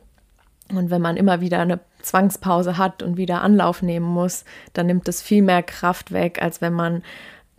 Und 0.70 0.90
wenn 0.90 1.02
man 1.02 1.16
immer 1.16 1.40
wieder 1.40 1.60
eine 1.60 1.80
Zwangspause 2.02 2.78
hat 2.78 3.02
und 3.02 3.16
wieder 3.16 3.42
Anlauf 3.42 3.82
nehmen 3.82 4.06
muss, 4.06 4.44
dann 4.74 4.88
nimmt 4.88 5.08
es 5.08 5.22
viel 5.22 5.42
mehr 5.42 5.64
Kraft 5.64 6.12
weg, 6.12 6.42
als 6.42 6.60
wenn 6.60 6.74
man 6.74 7.02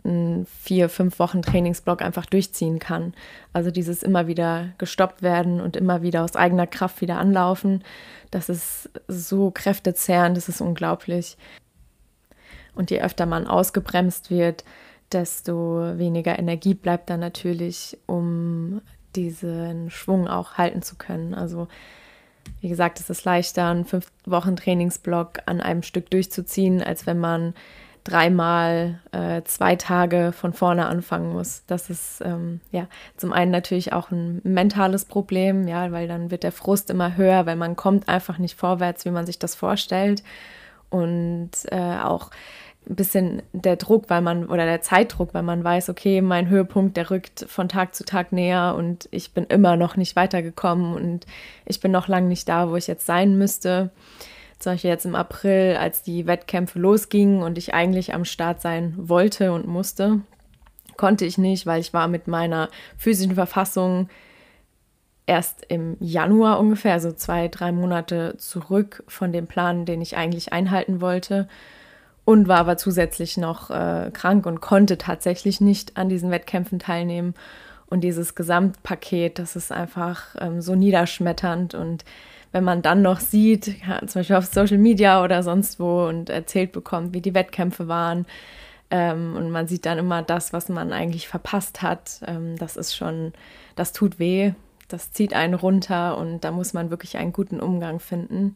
einen 0.03 0.45
vier, 0.45 0.89
fünf 0.89 1.19
Wochen 1.19 1.41
Trainingsblock 1.41 2.01
einfach 2.01 2.25
durchziehen 2.25 2.79
kann. 2.79 3.13
Also 3.53 3.71
dieses 3.71 4.03
immer 4.03 4.27
wieder 4.27 4.69
gestoppt 4.77 5.21
werden 5.21 5.61
und 5.61 5.77
immer 5.77 6.01
wieder 6.01 6.23
aus 6.23 6.35
eigener 6.35 6.67
Kraft 6.67 7.01
wieder 7.01 7.17
anlaufen, 7.17 7.83
das 8.31 8.49
ist 8.49 8.89
so 9.07 9.51
kräftezehrend, 9.51 10.35
das 10.35 10.49
ist 10.49 10.61
unglaublich. 10.61 11.37
Und 12.75 12.91
je 12.91 13.01
öfter 13.01 13.25
man 13.25 13.47
ausgebremst 13.47 14.31
wird, 14.31 14.63
desto 15.11 15.97
weniger 15.97 16.39
Energie 16.39 16.73
bleibt 16.73 17.09
dann 17.09 17.19
natürlich, 17.19 17.97
um 18.07 18.81
diesen 19.15 19.91
Schwung 19.91 20.27
auch 20.27 20.53
halten 20.53 20.81
zu 20.81 20.95
können. 20.95 21.35
Also 21.35 21.67
wie 22.61 22.69
gesagt, 22.69 22.99
es 22.99 23.09
ist 23.09 23.25
leichter, 23.25 23.67
einen 23.67 23.85
fünf 23.85 24.11
Wochen 24.25 24.55
Trainingsblock 24.55 25.39
an 25.45 25.61
einem 25.61 25.83
Stück 25.83 26.09
durchzuziehen, 26.09 26.81
als 26.81 27.05
wenn 27.05 27.19
man 27.19 27.53
dreimal 28.03 28.99
äh, 29.11 29.43
zwei 29.43 29.75
Tage 29.75 30.33
von 30.33 30.53
vorne 30.53 30.87
anfangen 30.87 31.33
muss. 31.33 31.63
Das 31.67 31.89
ist 31.89 32.21
ähm, 32.25 32.59
ja 32.71 32.87
zum 33.17 33.31
einen 33.31 33.51
natürlich 33.51 33.93
auch 33.93 34.11
ein 34.11 34.41
mentales 34.43 35.05
Problem, 35.05 35.67
ja, 35.67 35.91
weil 35.91 36.07
dann 36.07 36.29
wird 36.31 36.43
der 36.43 36.51
Frust 36.51 36.89
immer 36.89 37.15
höher, 37.15 37.45
weil 37.45 37.55
man 37.55 37.75
kommt 37.75 38.09
einfach 38.09 38.37
nicht 38.37 38.57
vorwärts, 38.59 39.05
wie 39.05 39.11
man 39.11 39.25
sich 39.25 39.39
das 39.39 39.55
vorstellt. 39.55 40.23
Und 40.89 41.51
äh, 41.71 41.97
auch 42.03 42.29
ein 42.89 42.95
bisschen 42.95 43.41
der 43.53 43.77
Druck, 43.77 44.09
weil 44.09 44.21
man, 44.21 44.45
oder 44.47 44.65
der 44.65 44.81
Zeitdruck, 44.81 45.33
weil 45.33 45.43
man 45.43 45.63
weiß, 45.63 45.89
okay, 45.89 46.21
mein 46.21 46.49
Höhepunkt, 46.49 46.97
der 46.97 47.09
rückt 47.09 47.45
von 47.47 47.69
Tag 47.69 47.95
zu 47.95 48.03
Tag 48.03 48.31
näher 48.31 48.75
und 48.77 49.07
ich 49.11 49.31
bin 49.31 49.45
immer 49.45 49.77
noch 49.77 49.95
nicht 49.95 50.15
weitergekommen 50.15 50.93
und 50.93 51.25
ich 51.65 51.79
bin 51.79 51.91
noch 51.91 52.07
lange 52.07 52.27
nicht 52.27 52.49
da, 52.49 52.69
wo 52.69 52.75
ich 52.75 52.87
jetzt 52.87 53.05
sein 53.05 53.37
müsste. 53.37 53.91
Zum 54.63 54.73
Beispiel 54.73 54.89
jetzt 54.89 55.05
im 55.05 55.15
April, 55.15 55.75
als 55.75 56.03
die 56.03 56.25
Wettkämpfe 56.25 56.79
losgingen 56.79 57.43
und 57.43 57.57
ich 57.57 57.73
eigentlich 57.73 58.13
am 58.13 58.23
Start 58.23 58.61
sein 58.61 58.93
wollte 58.97 59.51
und 59.51 59.67
musste, 59.67 60.21
konnte 60.95 61.25
ich 61.25 61.37
nicht, 61.37 61.65
weil 61.65 61.81
ich 61.81 61.93
war 61.93 62.07
mit 62.07 62.27
meiner 62.27 62.69
physischen 62.97 63.35
Verfassung 63.35 64.09
erst 65.25 65.65
im 65.67 65.97
Januar 65.99 66.59
ungefähr, 66.59 66.93
also 66.93 67.11
zwei, 67.11 67.49
drei 67.49 67.71
Monate 67.71 68.35
zurück 68.37 69.03
von 69.07 69.33
dem 69.33 69.47
Plan, 69.47 69.85
den 69.85 70.01
ich 70.01 70.15
eigentlich 70.15 70.53
einhalten 70.53 71.01
wollte 71.01 71.47
und 72.25 72.47
war 72.47 72.59
aber 72.59 72.77
zusätzlich 72.77 73.37
noch 73.37 73.69
äh, 73.69 74.11
krank 74.13 74.45
und 74.45 74.61
konnte 74.61 74.97
tatsächlich 74.97 75.59
nicht 75.59 75.97
an 75.97 76.07
diesen 76.07 76.31
Wettkämpfen 76.31 76.79
teilnehmen. 76.79 77.33
Und 77.87 78.01
dieses 78.01 78.33
Gesamtpaket, 78.33 79.39
das 79.39 79.55
ist 79.55 79.71
einfach 79.71 80.35
ähm, 80.39 80.61
so 80.61 80.73
niederschmetternd. 80.73 81.75
Und 81.75 82.05
wenn 82.53 82.63
man 82.63 82.81
dann 82.81 83.01
noch 83.01 83.19
sieht, 83.19 83.67
ja, 83.85 83.99
zum 84.07 84.19
Beispiel 84.19 84.37
auf 84.37 84.45
Social 84.45 84.77
Media 84.77 85.21
oder 85.23 85.43
sonst 85.43 85.79
wo 85.79 86.07
und 86.07 86.29
erzählt 86.29 86.71
bekommt, 86.71 87.13
wie 87.13 87.21
die 87.21 87.33
Wettkämpfe 87.33 87.89
waren, 87.89 88.25
ähm, 88.89 89.35
und 89.35 89.49
man 89.49 89.67
sieht 89.67 89.87
dann 89.87 89.97
immer 89.97 90.21
das, 90.21 90.53
was 90.53 90.69
man 90.69 90.93
eigentlich 90.93 91.27
verpasst 91.27 91.81
hat, 91.81 92.21
ähm, 92.27 92.57
das 92.57 92.77
ist 92.77 92.95
schon, 92.95 93.33
das 93.75 93.91
tut 93.91 94.19
weh, 94.19 94.53
das 94.87 95.11
zieht 95.11 95.33
einen 95.33 95.55
runter 95.55 96.15
und 96.17 96.41
da 96.41 96.51
muss 96.51 96.73
man 96.73 96.91
wirklich 96.91 97.17
einen 97.17 97.33
guten 97.33 97.59
Umgang 97.59 97.99
finden. 97.99 98.55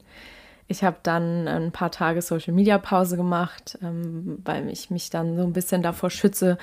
Ich 0.68 0.84
habe 0.84 0.98
dann 1.02 1.48
ein 1.48 1.72
paar 1.72 1.90
Tage 1.92 2.22
Social 2.22 2.54
Media 2.54 2.78
Pause 2.78 3.18
gemacht, 3.18 3.80
ähm, 3.82 4.38
weil 4.46 4.70
ich 4.70 4.92
mich 4.92 5.10
dann 5.10 5.38
so 5.38 5.44
ein 5.44 5.54
bisschen 5.54 5.82
davor 5.82 6.12
schütze, 6.12 6.60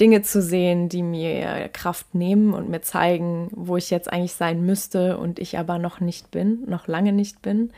Dinge 0.00 0.22
zu 0.22 0.42
sehen, 0.42 0.88
die 0.88 1.02
mir 1.02 1.68
Kraft 1.72 2.14
nehmen 2.14 2.54
und 2.54 2.68
mir 2.68 2.82
zeigen, 2.82 3.48
wo 3.52 3.76
ich 3.76 3.90
jetzt 3.90 4.12
eigentlich 4.12 4.34
sein 4.34 4.64
müsste 4.64 5.18
und 5.18 5.38
ich 5.38 5.58
aber 5.58 5.78
noch 5.78 6.00
nicht 6.00 6.30
bin, 6.30 6.64
noch 6.66 6.88
lange 6.88 7.12
nicht 7.12 7.42
bin. 7.42 7.72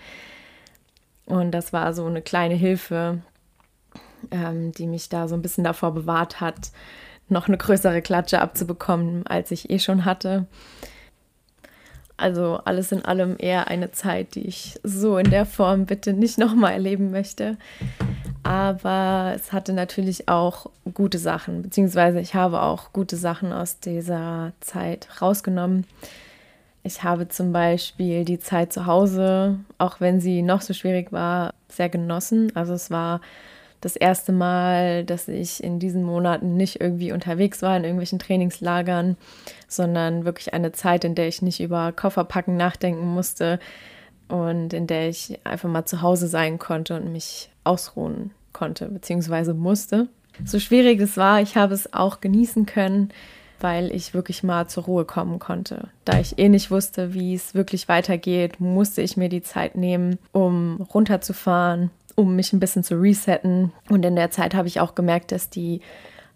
Und 1.26 1.52
das 1.52 1.72
war 1.72 1.92
so 1.92 2.06
eine 2.06 2.22
kleine 2.22 2.54
Hilfe, 2.54 3.22
ähm, 4.30 4.72
die 4.72 4.86
mich 4.86 5.08
da 5.08 5.28
so 5.28 5.34
ein 5.34 5.42
bisschen 5.42 5.64
davor 5.64 5.92
bewahrt 5.92 6.40
hat, 6.40 6.70
noch 7.28 7.48
eine 7.48 7.56
größere 7.56 8.02
Klatsche 8.02 8.40
abzubekommen, 8.40 9.26
als 9.26 9.50
ich 9.50 9.70
eh 9.70 9.78
schon 9.78 10.04
hatte. 10.04 10.46
Also 12.16 12.60
alles 12.64 12.92
in 12.92 13.04
allem 13.04 13.36
eher 13.38 13.68
eine 13.68 13.90
Zeit, 13.90 14.34
die 14.36 14.46
ich 14.46 14.78
so 14.82 15.18
in 15.18 15.30
der 15.30 15.46
Form 15.46 15.86
bitte 15.86 16.12
nicht 16.12 16.38
nochmal 16.38 16.72
erleben 16.72 17.10
möchte. 17.10 17.58
Aber 18.44 19.32
es 19.34 19.52
hatte 19.52 19.72
natürlich 19.72 20.28
auch 20.28 20.66
gute 20.92 21.18
Sachen, 21.18 21.62
beziehungsweise 21.62 22.20
ich 22.20 22.34
habe 22.34 22.60
auch 22.60 22.92
gute 22.92 23.16
Sachen 23.16 23.52
aus 23.52 23.80
dieser 23.80 24.52
Zeit 24.60 25.08
rausgenommen. 25.22 25.86
Ich 26.82 27.02
habe 27.02 27.28
zum 27.28 27.52
Beispiel 27.52 28.26
die 28.26 28.38
Zeit 28.38 28.70
zu 28.70 28.84
Hause, 28.84 29.58
auch 29.78 30.00
wenn 30.00 30.20
sie 30.20 30.42
noch 30.42 30.60
so 30.60 30.74
schwierig 30.74 31.10
war, 31.10 31.54
sehr 31.68 31.88
genossen. 31.88 32.52
Also 32.54 32.74
es 32.74 32.90
war 32.90 33.22
das 33.80 33.96
erste 33.96 34.32
Mal, 34.32 35.04
dass 35.04 35.26
ich 35.26 35.64
in 35.64 35.78
diesen 35.78 36.02
Monaten 36.02 36.58
nicht 36.58 36.82
irgendwie 36.82 37.12
unterwegs 37.12 37.62
war 37.62 37.74
in 37.78 37.84
irgendwelchen 37.84 38.18
Trainingslagern, 38.18 39.16
sondern 39.68 40.26
wirklich 40.26 40.52
eine 40.52 40.72
Zeit, 40.72 41.04
in 41.04 41.14
der 41.14 41.28
ich 41.28 41.40
nicht 41.40 41.60
über 41.60 41.92
Kofferpacken 41.92 42.58
nachdenken 42.58 43.06
musste 43.06 43.58
und 44.28 44.72
in 44.72 44.86
der 44.86 45.08
ich 45.08 45.38
einfach 45.44 45.68
mal 45.68 45.84
zu 45.84 46.02
Hause 46.02 46.28
sein 46.28 46.58
konnte 46.58 46.96
und 46.96 47.12
mich 47.12 47.50
ausruhen 47.64 48.30
konnte 48.52 48.88
bzw. 48.88 49.52
musste. 49.52 50.08
So 50.44 50.58
schwierig 50.58 51.00
es 51.00 51.16
war, 51.16 51.40
ich 51.40 51.56
habe 51.56 51.74
es 51.74 51.92
auch 51.92 52.20
genießen 52.20 52.66
können, 52.66 53.10
weil 53.60 53.94
ich 53.94 54.14
wirklich 54.14 54.42
mal 54.42 54.66
zur 54.68 54.84
Ruhe 54.84 55.04
kommen 55.04 55.38
konnte. 55.38 55.88
Da 56.04 56.18
ich 56.18 56.38
eh 56.38 56.48
nicht 56.48 56.70
wusste, 56.70 57.14
wie 57.14 57.34
es 57.34 57.54
wirklich 57.54 57.88
weitergeht, 57.88 58.60
musste 58.60 59.00
ich 59.00 59.16
mir 59.16 59.28
die 59.28 59.42
Zeit 59.42 59.76
nehmen, 59.76 60.18
um 60.32 60.82
runterzufahren, 60.92 61.90
um 62.16 62.36
mich 62.36 62.52
ein 62.52 62.60
bisschen 62.60 62.84
zu 62.84 62.96
resetten. 62.96 63.72
Und 63.88 64.04
in 64.04 64.16
der 64.16 64.30
Zeit 64.30 64.54
habe 64.54 64.68
ich 64.68 64.80
auch 64.80 64.94
gemerkt, 64.94 65.32
dass 65.32 65.50
die 65.50 65.80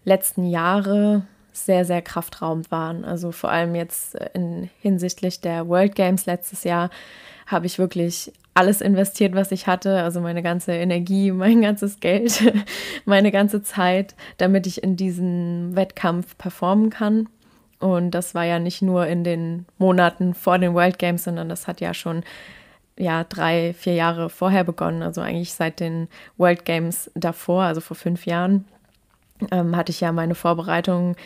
letzten 0.04 0.48
Jahre 0.48 1.22
sehr, 1.52 1.84
sehr 1.84 2.02
kraftraumend 2.02 2.70
waren. 2.70 3.04
Also 3.04 3.32
vor 3.32 3.50
allem 3.50 3.74
jetzt 3.74 4.14
in 4.34 4.70
hinsichtlich 4.80 5.40
der 5.40 5.68
World 5.68 5.94
Games 5.94 6.26
letztes 6.26 6.64
Jahr 6.64 6.90
habe 7.46 7.66
ich 7.66 7.78
wirklich 7.78 8.32
alles 8.54 8.80
investiert, 8.80 9.34
was 9.34 9.52
ich 9.52 9.66
hatte, 9.66 10.02
also 10.02 10.20
meine 10.20 10.42
ganze 10.42 10.72
Energie, 10.72 11.30
mein 11.32 11.62
ganzes 11.62 12.00
Geld, 12.00 12.52
meine 13.04 13.30
ganze 13.30 13.62
Zeit, 13.62 14.14
damit 14.36 14.66
ich 14.66 14.82
in 14.82 14.96
diesem 14.96 15.74
Wettkampf 15.74 16.36
performen 16.38 16.90
kann. 16.90 17.28
Und 17.78 18.10
das 18.10 18.34
war 18.34 18.44
ja 18.44 18.58
nicht 18.58 18.82
nur 18.82 19.06
in 19.06 19.22
den 19.22 19.66
Monaten 19.78 20.34
vor 20.34 20.58
den 20.58 20.74
World 20.74 20.98
Games, 20.98 21.24
sondern 21.24 21.48
das 21.48 21.68
hat 21.68 21.80
ja 21.80 21.94
schon 21.94 22.24
ja 22.98 23.22
drei, 23.22 23.74
vier 23.74 23.94
Jahre 23.94 24.28
vorher 24.28 24.64
begonnen, 24.64 25.02
also 25.02 25.20
eigentlich 25.20 25.52
seit 25.52 25.78
den 25.78 26.08
World 26.36 26.64
Games 26.64 27.10
davor, 27.14 27.62
also 27.62 27.80
vor 27.80 27.96
fünf 27.96 28.26
Jahren, 28.26 28.64
ähm, 29.50 29.76
hatte 29.76 29.90
ich 29.90 30.00
ja 30.00 30.12
meine 30.12 30.34
Vorbereitungen 30.34 31.16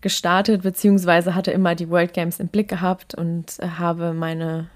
gestartet, 0.00 0.62
beziehungsweise 0.62 1.34
hatte 1.34 1.50
immer 1.50 1.74
die 1.74 1.90
World 1.90 2.12
Games 2.12 2.40
im 2.40 2.48
Blick 2.48 2.68
gehabt 2.68 3.14
und 3.14 3.58
äh, 3.58 3.68
habe 3.78 4.12
meine, 4.12 4.68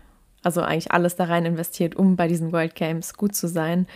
also 0.42 0.62
eigentlich 0.62 0.92
alles 0.92 1.16
da 1.16 1.24
rein 1.24 1.46
investiert, 1.46 1.94
um 1.96 2.16
bei 2.16 2.28
diesen 2.28 2.52
World 2.52 2.74
Games 2.74 3.14
gut 3.14 3.34
zu 3.34 3.48
sein. 3.48 3.86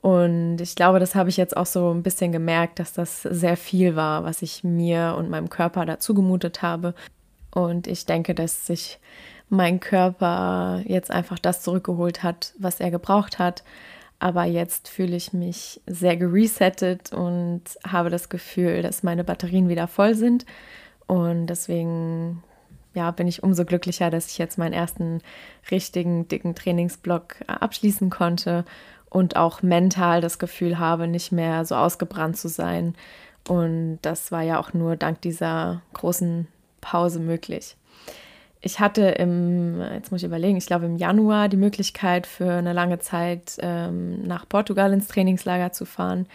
Und 0.00 0.60
ich 0.60 0.74
glaube, 0.74 0.98
das 0.98 1.14
habe 1.14 1.28
ich 1.28 1.36
jetzt 1.36 1.56
auch 1.56 1.66
so 1.66 1.92
ein 1.92 2.02
bisschen 2.02 2.32
gemerkt, 2.32 2.80
dass 2.80 2.92
das 2.92 3.22
sehr 3.22 3.56
viel 3.56 3.94
war, 3.94 4.24
was 4.24 4.42
ich 4.42 4.64
mir 4.64 5.14
und 5.16 5.30
meinem 5.30 5.48
Körper 5.48 5.86
dazu 5.86 6.12
gemutet 6.12 6.60
habe. 6.60 6.94
Und 7.52 7.86
ich 7.86 8.04
denke, 8.04 8.34
dass 8.34 8.66
sich 8.66 8.98
mein 9.48 9.78
Körper 9.78 10.82
jetzt 10.86 11.10
einfach 11.10 11.38
das 11.38 11.62
zurückgeholt 11.62 12.22
hat, 12.22 12.54
was 12.58 12.80
er 12.80 12.90
gebraucht 12.90 13.38
hat. 13.38 13.62
Aber 14.22 14.44
jetzt 14.44 14.86
fühle 14.86 15.16
ich 15.16 15.32
mich 15.32 15.80
sehr 15.84 16.16
geresettet 16.16 17.12
und 17.12 17.62
habe 17.84 18.08
das 18.08 18.28
Gefühl, 18.28 18.80
dass 18.80 19.02
meine 19.02 19.24
Batterien 19.24 19.68
wieder 19.68 19.88
voll 19.88 20.14
sind. 20.14 20.46
Und 21.08 21.48
deswegen 21.48 22.40
ja, 22.94 23.10
bin 23.10 23.26
ich 23.26 23.42
umso 23.42 23.64
glücklicher, 23.64 24.10
dass 24.10 24.28
ich 24.30 24.38
jetzt 24.38 24.58
meinen 24.58 24.74
ersten 24.74 25.22
richtigen 25.72 26.28
dicken 26.28 26.54
Trainingsblock 26.54 27.34
abschließen 27.48 28.10
konnte 28.10 28.64
und 29.10 29.34
auch 29.34 29.60
mental 29.60 30.20
das 30.20 30.38
Gefühl 30.38 30.78
habe, 30.78 31.08
nicht 31.08 31.32
mehr 31.32 31.64
so 31.64 31.74
ausgebrannt 31.74 32.36
zu 32.36 32.46
sein. 32.46 32.94
Und 33.48 33.98
das 34.02 34.30
war 34.30 34.42
ja 34.42 34.60
auch 34.60 34.72
nur 34.72 34.94
dank 34.94 35.20
dieser 35.22 35.82
großen 35.94 36.46
Pause 36.80 37.18
möglich. 37.18 37.76
Ich 38.64 38.78
hatte 38.78 39.02
im, 39.02 39.80
jetzt 39.80 40.12
muss 40.12 40.22
ich 40.22 40.26
überlegen, 40.26 40.56
ich 40.56 40.66
glaube 40.66 40.86
im 40.86 40.96
Januar 40.96 41.48
die 41.48 41.56
Möglichkeit 41.56 42.28
für 42.28 42.52
eine 42.52 42.72
lange 42.72 43.00
Zeit 43.00 43.56
ähm, 43.58 44.22
nach 44.22 44.48
Portugal 44.48 44.92
ins 44.92 45.08
Trainingslager 45.08 45.72
zu 45.72 45.84
fahren. 45.84 46.26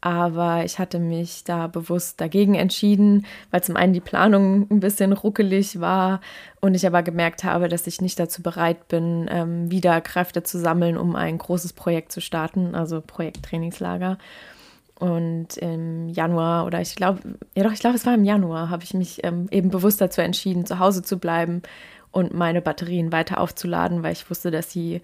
Aber 0.00 0.64
ich 0.64 0.80
hatte 0.80 0.98
mich 0.98 1.44
da 1.44 1.68
bewusst 1.68 2.20
dagegen 2.20 2.56
entschieden, 2.56 3.24
weil 3.52 3.62
zum 3.62 3.76
einen 3.76 3.92
die 3.92 4.00
Planung 4.00 4.66
ein 4.68 4.80
bisschen 4.80 5.12
ruckelig 5.12 5.78
war 5.78 6.20
und 6.60 6.74
ich 6.74 6.84
aber 6.84 7.04
gemerkt 7.04 7.44
habe, 7.44 7.68
dass 7.68 7.86
ich 7.86 8.00
nicht 8.00 8.18
dazu 8.18 8.42
bereit 8.42 8.88
bin, 8.88 9.28
ähm, 9.30 9.70
wieder 9.70 10.00
Kräfte 10.00 10.42
zu 10.42 10.58
sammeln, 10.58 10.96
um 10.96 11.14
ein 11.14 11.38
großes 11.38 11.74
Projekt 11.74 12.10
zu 12.10 12.20
starten, 12.20 12.74
also 12.74 13.00
Projekt 13.00 13.44
Trainingslager. 13.44 14.18
Und 15.02 15.56
im 15.56 16.08
Januar 16.10 16.64
oder 16.64 16.80
ich 16.80 16.94
glaube, 16.94 17.22
ja 17.56 17.64
doch, 17.64 17.72
ich 17.72 17.80
glaube, 17.80 17.96
es 17.96 18.06
war 18.06 18.14
im 18.14 18.22
Januar, 18.22 18.70
habe 18.70 18.84
ich 18.84 18.94
mich 18.94 19.24
ähm, 19.24 19.48
eben 19.50 19.68
bewusst 19.68 20.00
dazu 20.00 20.20
entschieden, 20.20 20.64
zu 20.64 20.78
Hause 20.78 21.02
zu 21.02 21.18
bleiben 21.18 21.62
und 22.12 22.32
meine 22.34 22.62
Batterien 22.62 23.10
weiter 23.10 23.40
aufzuladen, 23.40 24.04
weil 24.04 24.12
ich 24.12 24.30
wusste, 24.30 24.52
dass 24.52 24.70
sie 24.70 25.00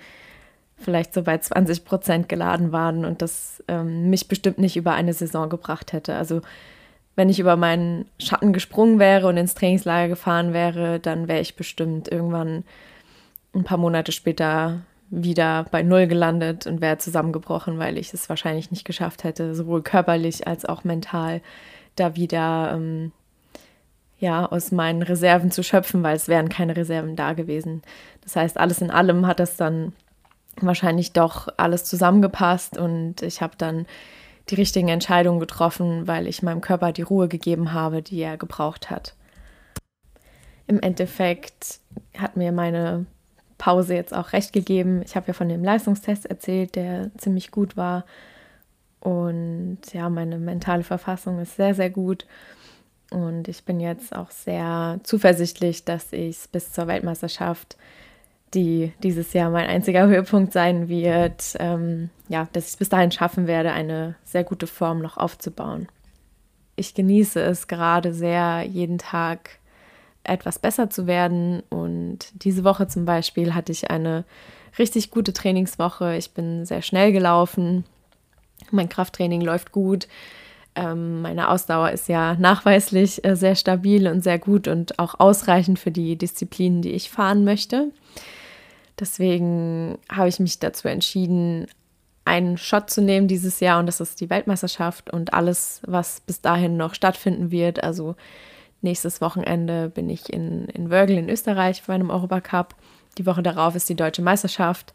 vielleicht 0.76 1.14
so 1.14 1.24
bei 1.24 1.36
20 1.36 1.84
Prozent 1.84 2.28
geladen 2.28 2.70
waren 2.70 3.04
und 3.04 3.22
das 3.22 3.60
ähm, 3.66 4.08
mich 4.08 4.28
bestimmt 4.28 4.58
nicht 4.58 4.76
über 4.76 4.92
eine 4.92 5.14
Saison 5.14 5.48
gebracht 5.48 5.92
hätte. 5.92 6.14
Also 6.14 6.42
wenn 7.16 7.28
ich 7.28 7.40
über 7.40 7.56
meinen 7.56 8.06
Schatten 8.20 8.52
gesprungen 8.52 9.00
wäre 9.00 9.26
und 9.26 9.36
ins 9.36 9.54
Trainingslager 9.54 10.06
gefahren 10.06 10.52
wäre, 10.52 11.00
dann 11.00 11.26
wäre 11.26 11.40
ich 11.40 11.56
bestimmt 11.56 12.06
irgendwann 12.06 12.62
ein 13.52 13.64
paar 13.64 13.78
Monate 13.78 14.12
später 14.12 14.82
wieder 15.10 15.66
bei 15.70 15.82
Null 15.82 16.06
gelandet 16.06 16.66
und 16.66 16.80
wäre 16.80 16.98
zusammengebrochen, 16.98 17.78
weil 17.78 17.96
ich 17.96 18.12
es 18.12 18.28
wahrscheinlich 18.28 18.70
nicht 18.70 18.84
geschafft 18.84 19.24
hätte, 19.24 19.54
sowohl 19.54 19.82
körperlich 19.82 20.46
als 20.46 20.64
auch 20.64 20.84
mental 20.84 21.40
da 21.96 22.14
wieder 22.14 22.72
ähm, 22.74 23.12
ja, 24.18 24.46
aus 24.46 24.72
meinen 24.72 25.02
Reserven 25.02 25.50
zu 25.50 25.62
schöpfen, 25.62 26.02
weil 26.02 26.16
es 26.16 26.28
wären 26.28 26.48
keine 26.48 26.76
Reserven 26.76 27.16
da 27.16 27.32
gewesen. 27.32 27.82
Das 28.22 28.36
heißt, 28.36 28.58
alles 28.58 28.80
in 28.80 28.90
allem 28.90 29.26
hat 29.26 29.40
das 29.40 29.56
dann 29.56 29.92
wahrscheinlich 30.60 31.12
doch 31.12 31.48
alles 31.56 31.84
zusammengepasst 31.84 32.76
und 32.76 33.22
ich 33.22 33.40
habe 33.40 33.54
dann 33.56 33.86
die 34.50 34.56
richtigen 34.56 34.88
Entscheidungen 34.88 35.40
getroffen, 35.40 36.06
weil 36.06 36.26
ich 36.26 36.42
meinem 36.42 36.60
Körper 36.60 36.92
die 36.92 37.02
Ruhe 37.02 37.28
gegeben 37.28 37.72
habe, 37.72 38.02
die 38.02 38.20
er 38.20 38.36
gebraucht 38.36 38.90
hat. 38.90 39.14
Im 40.66 40.80
Endeffekt 40.80 41.80
hat 42.16 42.36
mir 42.36 42.50
meine 42.50 43.06
Pause 43.58 43.94
jetzt 43.94 44.14
auch 44.14 44.32
recht 44.32 44.52
gegeben. 44.52 45.02
Ich 45.04 45.16
habe 45.16 45.26
ja 45.26 45.32
von 45.32 45.48
dem 45.48 45.64
Leistungstest 45.64 46.26
erzählt, 46.26 46.76
der 46.76 47.10
ziemlich 47.18 47.50
gut 47.50 47.76
war. 47.76 48.04
Und 49.00 49.78
ja, 49.92 50.08
meine 50.08 50.38
mentale 50.38 50.84
Verfassung 50.84 51.40
ist 51.40 51.56
sehr, 51.56 51.74
sehr 51.74 51.90
gut. 51.90 52.26
Und 53.10 53.48
ich 53.48 53.64
bin 53.64 53.80
jetzt 53.80 54.14
auch 54.14 54.30
sehr 54.30 55.00
zuversichtlich, 55.02 55.84
dass 55.84 56.12
ich 56.12 56.36
es 56.36 56.48
bis 56.48 56.72
zur 56.72 56.86
Weltmeisterschaft, 56.86 57.76
die 58.54 58.92
dieses 59.02 59.32
Jahr 59.32 59.50
mein 59.50 59.68
einziger 59.68 60.06
Höhepunkt 60.06 60.52
sein 60.52 60.88
wird, 60.88 61.56
ähm, 61.58 62.10
ja, 62.28 62.48
dass 62.52 62.64
ich 62.64 62.70
es 62.70 62.76
bis 62.76 62.88
dahin 62.88 63.10
schaffen 63.10 63.46
werde, 63.46 63.72
eine 63.72 64.14
sehr 64.24 64.44
gute 64.44 64.66
Form 64.66 65.00
noch 65.00 65.16
aufzubauen. 65.16 65.88
Ich 66.76 66.94
genieße 66.94 67.40
es 67.40 67.66
gerade 67.66 68.14
sehr, 68.14 68.62
jeden 68.62 68.98
Tag 68.98 69.58
etwas 70.28 70.58
besser 70.58 70.90
zu 70.90 71.06
werden. 71.06 71.62
Und 71.70 72.18
diese 72.42 72.64
Woche 72.64 72.88
zum 72.88 73.04
Beispiel 73.04 73.54
hatte 73.54 73.72
ich 73.72 73.90
eine 73.90 74.24
richtig 74.78 75.10
gute 75.10 75.32
Trainingswoche. 75.32 76.16
Ich 76.16 76.32
bin 76.32 76.64
sehr 76.64 76.82
schnell 76.82 77.12
gelaufen. 77.12 77.84
Mein 78.70 78.88
Krafttraining 78.88 79.40
läuft 79.40 79.72
gut. 79.72 80.08
Ähm, 80.74 81.22
meine 81.22 81.48
Ausdauer 81.48 81.90
ist 81.90 82.08
ja 82.08 82.34
nachweislich 82.34 83.24
äh, 83.24 83.34
sehr 83.34 83.56
stabil 83.56 84.06
und 84.06 84.22
sehr 84.22 84.38
gut 84.38 84.68
und 84.68 84.98
auch 84.98 85.18
ausreichend 85.18 85.78
für 85.78 85.90
die 85.90 86.16
Disziplinen, 86.16 86.82
die 86.82 86.92
ich 86.92 87.10
fahren 87.10 87.44
möchte. 87.44 87.90
Deswegen 89.00 89.98
habe 90.10 90.28
ich 90.28 90.40
mich 90.40 90.58
dazu 90.58 90.88
entschieden, 90.88 91.66
einen 92.24 92.58
Shot 92.58 92.90
zu 92.90 93.00
nehmen 93.00 93.26
dieses 93.26 93.58
Jahr 93.60 93.80
und 93.80 93.86
das 93.86 94.00
ist 94.00 94.20
die 94.20 94.28
Weltmeisterschaft 94.28 95.10
und 95.10 95.32
alles, 95.32 95.80
was 95.86 96.20
bis 96.20 96.42
dahin 96.42 96.76
noch 96.76 96.94
stattfinden 96.94 97.50
wird. 97.50 97.82
Also 97.82 98.16
nächstes 98.80 99.20
Wochenende 99.20 99.88
bin 99.88 100.08
ich 100.10 100.32
in, 100.32 100.66
in 100.66 100.90
Wörgl 100.90 101.16
in 101.16 101.28
Österreich 101.28 101.82
bei 101.86 101.94
einem 101.94 102.10
Europacup. 102.10 102.74
Die 103.16 103.26
Woche 103.26 103.42
darauf 103.42 103.74
ist 103.74 103.88
die 103.88 103.96
deutsche 103.96 104.22
Meisterschaft. 104.22 104.92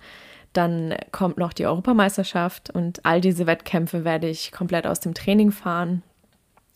Dann 0.54 0.96
kommt 1.12 1.38
noch 1.38 1.54
die 1.54 1.66
Europameisterschaft 1.66 2.70
und 2.70 3.06
all 3.06 3.22
diese 3.22 3.48
Wettkämpfe 3.48 4.04
werde 4.06 4.28
ich 4.30 4.52
komplett 4.52 4.86
aus 4.86 5.00
dem 5.00 5.14
Training 5.14 5.52
fahren 5.52 6.04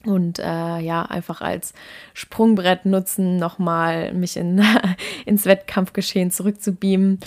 und 0.06 0.40
äh, 0.40 0.80
ja, 0.80 1.04
einfach 1.04 1.42
als 1.42 1.74
Sprungbrett 2.14 2.86
nutzen, 2.86 3.38
nochmal 3.38 4.14
mich 4.14 4.38
in, 4.38 4.64
ins 5.26 5.46
Wettkampfgeschehen 5.46 6.32
zurückzubeamen 6.32 7.20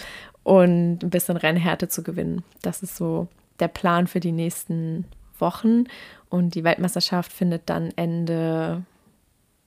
und 0.43 1.03
ein 1.03 1.11
bisschen 1.11 1.37
Rennhärte 1.37 1.89
zu 1.89 2.03
gewinnen. 2.03 2.43
Das 2.63 2.83
ist 2.83 2.97
so 2.97 3.29
der 3.59 3.69
Plan 3.69 4.07
für 4.07 4.21
die 4.21 4.33
nächsten 4.33 5.05
Wochen. 5.39 5.85
Und 6.29 6.55
die 6.55 6.65
Weltmeisterschaft 6.65 7.33
findet 7.33 7.69
dann 7.69 7.91
Ende, 7.97 8.83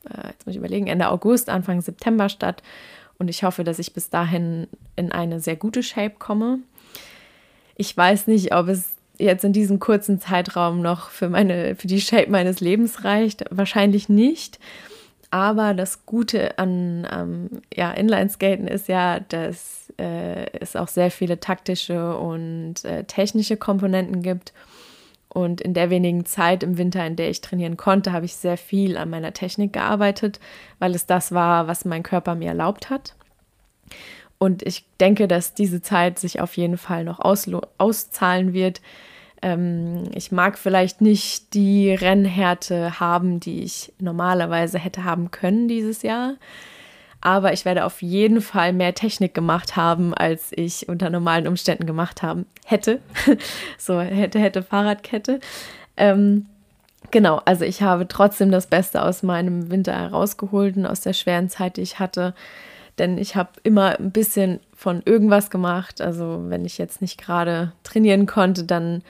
äh, 0.10 0.28
jetzt 0.28 0.46
muss 0.46 0.54
ich 0.54 0.60
überlegen, 0.60 0.88
Ende 0.88 1.10
August, 1.10 1.50
Anfang 1.50 1.82
September 1.82 2.30
statt. 2.30 2.64
Und 3.18 3.30
ich 3.30 3.44
hoffe, 3.44 3.64
dass 3.64 3.80
ich 3.80 3.94
bis 3.94 4.10
dahin 4.10 4.68
in 4.96 5.12
eine 5.12 5.40
sehr 5.40 5.56
gute 5.56 5.84
Shape 5.84 6.16
komme. 6.18 6.60
Ich 7.76 7.96
weiß 7.96 8.28
nicht, 8.28 8.54
ob 8.54 8.68
es 8.68 8.94
jetzt 9.18 9.44
in 9.44 9.54
diesem 9.54 9.80
kurzen 9.80 10.20
Zeitraum 10.20 10.82
noch 10.82 11.10
für 11.10 11.30
meine, 11.30 11.76
für 11.76 11.88
die 11.88 12.02
Shape 12.02 12.30
meines 12.30 12.60
Lebens 12.60 13.04
reicht. 13.04 13.46
Wahrscheinlich 13.50 14.10
nicht. 14.10 14.60
Aber 15.32 15.74
das 15.74 16.06
Gute 16.06 16.60
an 16.60 17.08
ähm, 17.12 17.50
ja, 17.74 17.92
Inlineskaten 17.92 18.68
ist 18.68 18.88
ja, 18.88 19.20
dass 19.20 19.92
äh, 19.98 20.46
es 20.60 20.76
auch 20.76 20.88
sehr 20.88 21.10
viele 21.10 21.40
taktische 21.40 22.16
und 22.18 22.86
äh, 22.86 23.04
technische 23.06 23.58
Komponenten 23.58 24.22
gibt. 24.22 24.54
Und 25.34 25.62
in 25.62 25.74
der 25.74 25.90
wenigen 25.90 26.26
Zeit 26.26 26.62
im 26.62 26.78
Winter, 26.78 27.06
in 27.06 27.16
der 27.16 27.30
ich 27.30 27.42
trainieren 27.42 27.76
konnte, 27.76 28.14
habe 28.14 28.26
ich 28.26 28.36
sehr 28.36 28.58
viel 28.58 28.98
an 28.98 29.10
meiner 29.10 29.34
Technik 29.34 29.74
gearbeitet, 29.74 30.40
weil 30.78 30.94
es 30.94 31.08
das 31.08 31.32
war, 31.32 31.68
was 31.68 31.86
mein 31.86 32.04
Körper 32.04 32.36
mir 32.36 32.50
erlaubt 32.50 32.92
hat. 32.92 33.16
Und 34.38 34.62
ich 34.62 34.86
denke, 35.00 35.28
dass 35.28 35.56
diese 35.56 35.82
Zeit 35.82 36.20
sich 36.20 36.40
auf 36.40 36.56
jeden 36.56 36.78
Fall 36.78 37.04
noch 37.04 37.20
auszahlen 37.20 38.54
wird. 38.54 38.82
Ähm, 39.42 40.04
ich 40.14 40.32
mag 40.32 40.58
vielleicht 40.58 41.02
nicht 41.02 41.54
die 41.54 41.92
Rennhärte 41.94 43.00
haben, 43.00 43.40
die 43.40 43.64
ich 43.64 43.94
normalerweise 44.00 44.78
hätte 44.78 45.04
haben 45.04 45.32
können 45.32 45.68
dieses 45.68 46.04
Jahr. 46.04 46.36
Aber 47.26 47.54
ich 47.54 47.64
werde 47.64 47.86
auf 47.86 48.02
jeden 48.02 48.42
Fall 48.42 48.74
mehr 48.74 48.94
Technik 48.94 49.34
gemacht 49.34 49.78
haben, 49.78 50.14
als 50.14 50.52
ich 50.52 50.90
unter 50.90 51.10
normalen 51.10 51.48
Umständen 51.48 51.86
gemacht 51.86 52.22
haben 52.22 52.46
hätte. 52.66 53.00
so 53.78 54.00
hätte, 54.02 54.40
hätte 54.40 54.62
Fahrradkette. 54.62 55.40
Ähm, 55.96 56.48
genau, 57.12 57.42
also 57.46 57.64
ich 57.64 57.82
habe 57.82 58.10
trotzdem 58.10 58.52
das 58.52 58.68
Beste 58.68 59.02
aus 59.02 59.24
meinem 59.24 59.72
Winter 59.72 59.94
herausgeholt 59.94 60.76
und 60.76 60.86
aus 60.86 61.00
der 61.00 61.14
schweren 61.14 61.48
Zeit, 61.48 61.78
die 61.78 61.82
ich 61.82 62.00
hatte 62.00 62.34
denn 62.98 63.18
ich 63.18 63.36
habe 63.36 63.50
immer 63.64 64.00
ein 64.00 64.12
bisschen 64.12 64.60
von 64.76 65.02
irgendwas 65.06 65.50
gemacht. 65.50 66.02
Also 66.02 66.44
wenn 66.48 66.66
ich 66.66 66.78
jetzt 66.78 67.02
nicht 67.02 67.20
gerade 67.20 67.72
trainieren 67.84 68.26
konnte, 68.26 68.64
dann 68.64 69.02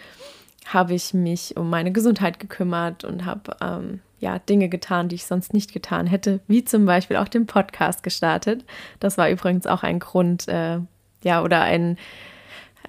habe 0.68 0.94
ich 0.94 1.14
mich 1.14 1.58
um 1.58 1.70
meine 1.70 1.92
Gesundheit 1.92 2.40
gekümmert 2.40 3.04
und 3.04 3.26
habe 3.26 3.56
ähm, 3.62 4.00
ja 4.20 4.40
Dinge 4.40 4.70
getan, 4.70 5.10
die 5.10 5.16
ich 5.16 5.26
sonst 5.26 5.54
nicht 5.54 5.74
getan 5.74 6.08
hätte, 6.08 6.40
wie 6.48 6.64
zum 6.64 6.86
Beispiel 6.86 7.18
auch 7.18 7.28
den 7.28 7.46
Podcast 7.46 8.04
gestartet. 8.04 8.64
Das 9.00 9.18
war 9.18 9.30
übrigens 9.30 9.68
auch 9.68 9.84
ein 9.84 10.00
Grund, 10.00 10.48
äh, 10.48 10.80
ja 11.24 11.44
oder 11.44 11.62
ein 11.62 11.98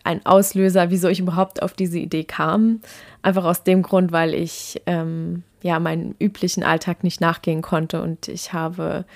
ein 0.02 0.24
Auslöser, 0.26 0.90
wieso 0.90 1.08
ich 1.08 1.20
überhaupt 1.20 1.62
auf 1.62 1.72
diese 1.72 1.98
Idee 1.98 2.24
kam. 2.24 2.80
Einfach 3.22 3.44
aus 3.44 3.64
dem 3.64 3.82
Grund, 3.82 4.12
weil 4.12 4.34
ich 4.34 4.82
ähm, 4.86 5.44
ja 5.62 5.80
meinen 5.80 6.14
üblichen 6.18 6.62
Alltag 6.62 7.02
nicht 7.04 7.22
nachgehen 7.22 7.62
konnte 7.62 8.02
und 8.02 8.28
ich 8.28 8.52
habe 8.52 9.06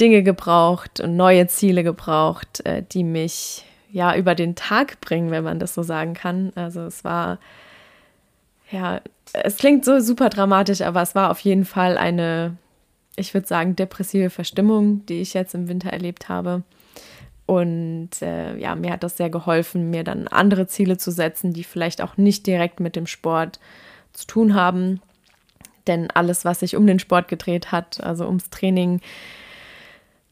Dinge 0.00 0.22
gebraucht 0.22 1.00
und 1.00 1.16
neue 1.16 1.48
Ziele 1.48 1.82
gebraucht, 1.82 2.64
äh, 2.64 2.82
die 2.90 3.04
mich 3.04 3.64
ja 3.90 4.14
über 4.14 4.34
den 4.34 4.54
Tag 4.54 5.00
bringen, 5.00 5.30
wenn 5.30 5.44
man 5.44 5.58
das 5.58 5.74
so 5.74 5.82
sagen 5.82 6.14
kann. 6.14 6.52
Also 6.54 6.82
es 6.82 7.02
war, 7.04 7.38
ja, 8.70 9.00
es 9.32 9.56
klingt 9.56 9.84
so 9.84 10.00
super 10.00 10.28
dramatisch, 10.28 10.80
aber 10.80 11.02
es 11.02 11.14
war 11.14 11.30
auf 11.30 11.40
jeden 11.40 11.64
Fall 11.64 11.98
eine, 11.98 12.56
ich 13.16 13.34
würde 13.34 13.46
sagen, 13.46 13.76
depressive 13.76 14.30
Verstimmung, 14.30 15.04
die 15.06 15.20
ich 15.20 15.34
jetzt 15.34 15.54
im 15.54 15.68
Winter 15.68 15.90
erlebt 15.90 16.28
habe. 16.28 16.62
Und 17.46 18.10
äh, 18.22 18.56
ja, 18.58 18.76
mir 18.76 18.92
hat 18.92 19.02
das 19.02 19.16
sehr 19.16 19.28
geholfen, 19.28 19.90
mir 19.90 20.04
dann 20.04 20.28
andere 20.28 20.68
Ziele 20.68 20.98
zu 20.98 21.10
setzen, 21.10 21.52
die 21.52 21.64
vielleicht 21.64 22.00
auch 22.00 22.16
nicht 22.16 22.46
direkt 22.46 22.78
mit 22.78 22.94
dem 22.94 23.06
Sport 23.06 23.58
zu 24.12 24.26
tun 24.26 24.54
haben. 24.54 25.00
Denn 25.88 26.10
alles, 26.12 26.44
was 26.44 26.60
sich 26.60 26.76
um 26.76 26.86
den 26.86 27.00
Sport 27.00 27.26
gedreht 27.26 27.72
hat, 27.72 28.02
also 28.04 28.26
ums 28.26 28.50
Training, 28.50 29.00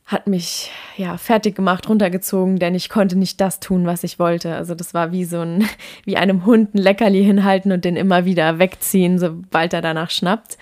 hat 0.08 0.26
mich 0.26 0.70
ja 0.96 1.18
fertig 1.18 1.54
gemacht, 1.54 1.86
runtergezogen, 1.86 2.58
denn 2.58 2.74
ich 2.74 2.88
konnte 2.88 3.14
nicht 3.14 3.42
das 3.42 3.60
tun, 3.60 3.84
was 3.86 4.02
ich 4.04 4.18
wollte. 4.18 4.56
Also 4.56 4.74
das 4.74 4.94
war 4.94 5.12
wie 5.12 5.26
so 5.26 5.40
ein, 5.40 5.68
wie 6.04 6.16
einem 6.16 6.46
Hund 6.46 6.74
ein 6.74 6.78
Leckerli 6.78 7.22
hinhalten 7.22 7.72
und 7.72 7.84
den 7.84 7.94
immer 7.94 8.24
wieder 8.24 8.58
wegziehen, 8.58 9.18
sobald 9.18 9.74
er 9.74 9.82
danach 9.82 10.10
schnappt. 10.10 10.56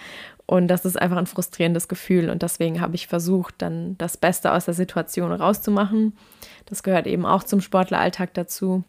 Und 0.46 0.66
das 0.66 0.84
ist 0.84 1.00
einfach 1.00 1.16
ein 1.16 1.26
frustrierendes 1.26 1.86
Gefühl. 1.86 2.28
Und 2.28 2.42
deswegen 2.42 2.80
habe 2.80 2.96
ich 2.96 3.06
versucht, 3.06 3.54
dann 3.58 3.96
das 3.98 4.16
Beste 4.16 4.52
aus 4.52 4.64
der 4.64 4.74
Situation 4.74 5.32
rauszumachen. 5.32 6.16
Das 6.66 6.82
gehört 6.82 7.06
eben 7.06 7.24
auch 7.24 7.44
zum 7.44 7.60
Sportleralltag 7.60 8.34
dazu. 8.34 8.82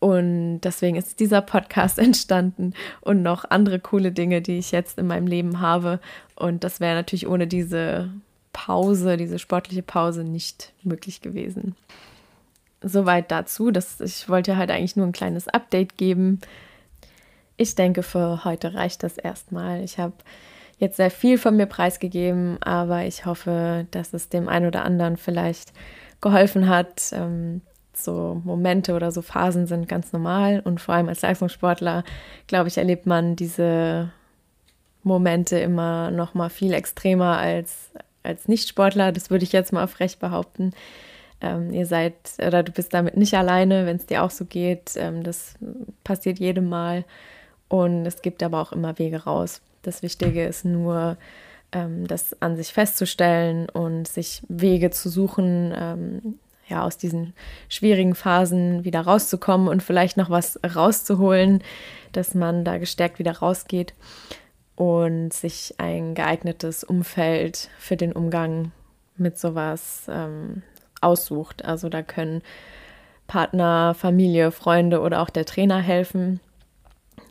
Und 0.00 0.60
deswegen 0.60 0.96
ist 0.96 1.18
dieser 1.18 1.40
Podcast 1.40 1.98
entstanden 1.98 2.74
und 3.00 3.22
noch 3.22 3.46
andere 3.48 3.80
coole 3.80 4.12
Dinge, 4.12 4.42
die 4.42 4.58
ich 4.58 4.70
jetzt 4.70 4.98
in 4.98 5.06
meinem 5.06 5.26
Leben 5.26 5.60
habe. 5.60 5.98
Und 6.36 6.62
das 6.62 6.78
wäre 6.78 6.94
natürlich 6.94 7.26
ohne 7.26 7.46
diese 7.46 8.10
Pause, 8.58 9.16
diese 9.16 9.38
sportliche 9.38 9.84
Pause 9.84 10.24
nicht 10.24 10.72
möglich 10.82 11.20
gewesen. 11.20 11.76
Soweit 12.82 13.30
dazu. 13.30 13.70
dass 13.70 14.00
ich 14.00 14.28
wollte 14.28 14.56
halt 14.56 14.72
eigentlich 14.72 14.96
nur 14.96 15.06
ein 15.06 15.12
kleines 15.12 15.46
Update 15.46 15.96
geben. 15.96 16.40
Ich 17.56 17.76
denke, 17.76 18.02
für 18.02 18.44
heute 18.44 18.74
reicht 18.74 19.04
das 19.04 19.16
erstmal. 19.16 19.84
Ich 19.84 19.98
habe 19.98 20.14
jetzt 20.78 20.96
sehr 20.96 21.12
viel 21.12 21.38
von 21.38 21.56
mir 21.56 21.66
preisgegeben, 21.66 22.60
aber 22.60 23.04
ich 23.04 23.26
hoffe, 23.26 23.86
dass 23.92 24.12
es 24.12 24.28
dem 24.28 24.48
einen 24.48 24.66
oder 24.66 24.84
anderen 24.84 25.16
vielleicht 25.16 25.72
geholfen 26.20 26.68
hat. 26.68 27.12
Ähm, 27.12 27.60
so 27.92 28.42
Momente 28.44 28.94
oder 28.94 29.12
so 29.12 29.22
Phasen 29.22 29.68
sind 29.68 29.88
ganz 29.88 30.12
normal 30.12 30.62
und 30.64 30.80
vor 30.80 30.96
allem 30.96 31.08
als 31.08 31.22
Leistungssportler, 31.22 32.02
glaube 32.48 32.66
ich, 32.66 32.76
erlebt 32.78 33.06
man 33.06 33.36
diese 33.36 34.10
Momente 35.04 35.58
immer 35.60 36.10
noch 36.10 36.34
mal 36.34 36.50
viel 36.50 36.72
extremer 36.72 37.38
als 37.38 37.90
als 38.22 38.48
Nichtsportler, 38.48 39.12
das 39.12 39.30
würde 39.30 39.44
ich 39.44 39.52
jetzt 39.52 39.72
mal 39.72 39.86
frech 39.86 40.18
behaupten. 40.18 40.72
Ähm, 41.40 41.72
ihr 41.72 41.86
seid 41.86 42.14
oder 42.44 42.62
du 42.62 42.72
bist 42.72 42.92
damit 42.94 43.16
nicht 43.16 43.34
alleine, 43.34 43.86
wenn 43.86 43.96
es 43.96 44.06
dir 44.06 44.24
auch 44.24 44.30
so 44.30 44.44
geht. 44.44 44.92
Ähm, 44.96 45.22
das 45.22 45.54
passiert 46.04 46.38
jedem 46.38 46.68
Mal. 46.68 47.04
Und 47.68 48.06
es 48.06 48.22
gibt 48.22 48.42
aber 48.42 48.60
auch 48.60 48.72
immer 48.72 48.98
Wege 48.98 49.24
raus. 49.24 49.60
Das 49.82 50.02
Wichtige 50.02 50.44
ist 50.44 50.64
nur, 50.64 51.16
ähm, 51.72 52.06
das 52.06 52.40
an 52.40 52.56
sich 52.56 52.72
festzustellen 52.72 53.68
und 53.68 54.08
sich 54.08 54.42
Wege 54.48 54.90
zu 54.90 55.08
suchen, 55.08 55.72
ähm, 55.76 56.38
ja, 56.66 56.82
aus 56.82 56.98
diesen 56.98 57.34
schwierigen 57.68 58.14
Phasen 58.14 58.84
wieder 58.84 59.00
rauszukommen 59.00 59.68
und 59.68 59.82
vielleicht 59.82 60.16
noch 60.16 60.28
was 60.28 60.58
rauszuholen, 60.74 61.62
dass 62.12 62.34
man 62.34 62.64
da 62.64 62.78
gestärkt 62.78 63.18
wieder 63.18 63.38
rausgeht 63.38 63.94
und 64.78 65.32
sich 65.32 65.74
ein 65.78 66.14
geeignetes 66.14 66.84
Umfeld 66.84 67.68
für 67.80 67.96
den 67.96 68.12
Umgang 68.12 68.70
mit 69.16 69.36
sowas 69.36 70.06
ähm, 70.08 70.62
aussucht. 71.00 71.64
Also 71.64 71.88
da 71.88 72.02
können 72.02 72.42
Partner, 73.26 73.96
Familie, 73.98 74.52
Freunde 74.52 75.00
oder 75.00 75.20
auch 75.20 75.30
der 75.30 75.46
Trainer 75.46 75.80
helfen. 75.80 76.38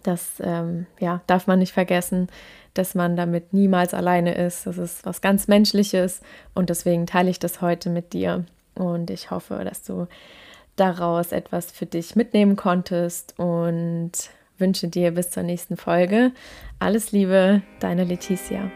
Das 0.03 0.41
ähm, 0.41 0.87
ja, 0.99 1.21
darf 1.27 1.47
man 1.47 1.59
nicht 1.59 1.71
vergessen, 1.71 2.27
dass 2.73 2.95
man 2.95 3.15
damit 3.15 3.53
niemals 3.53 3.93
alleine 3.93 4.35
ist. 4.35 4.67
Das 4.67 4.77
ist 4.77 5.05
was 5.05 5.21
ganz 5.21 5.47
Menschliches 5.47 6.19
und 6.53 6.69
deswegen 6.69 7.07
teile 7.07 7.29
ich 7.29 7.39
das 7.39 7.61
heute 7.61 7.89
mit 7.89 8.11
dir. 8.11 8.43
Und 8.75 9.09
ich 9.09 9.31
hoffe, 9.31 9.61
dass 9.63 9.83
du 9.83 10.09
daraus 10.75 11.31
etwas 11.31 11.71
für 11.71 11.85
dich 11.85 12.17
mitnehmen 12.17 12.57
konntest 12.57 13.39
und 13.39 14.11
wünsche 14.59 14.87
dir 14.87 15.11
bis 15.11 15.29
zur 15.29 15.43
nächsten 15.43 15.77
Folge 15.77 16.31
alles 16.79 17.11
Liebe, 17.11 17.61
deine 17.79 18.03
Leticia. 18.03 18.71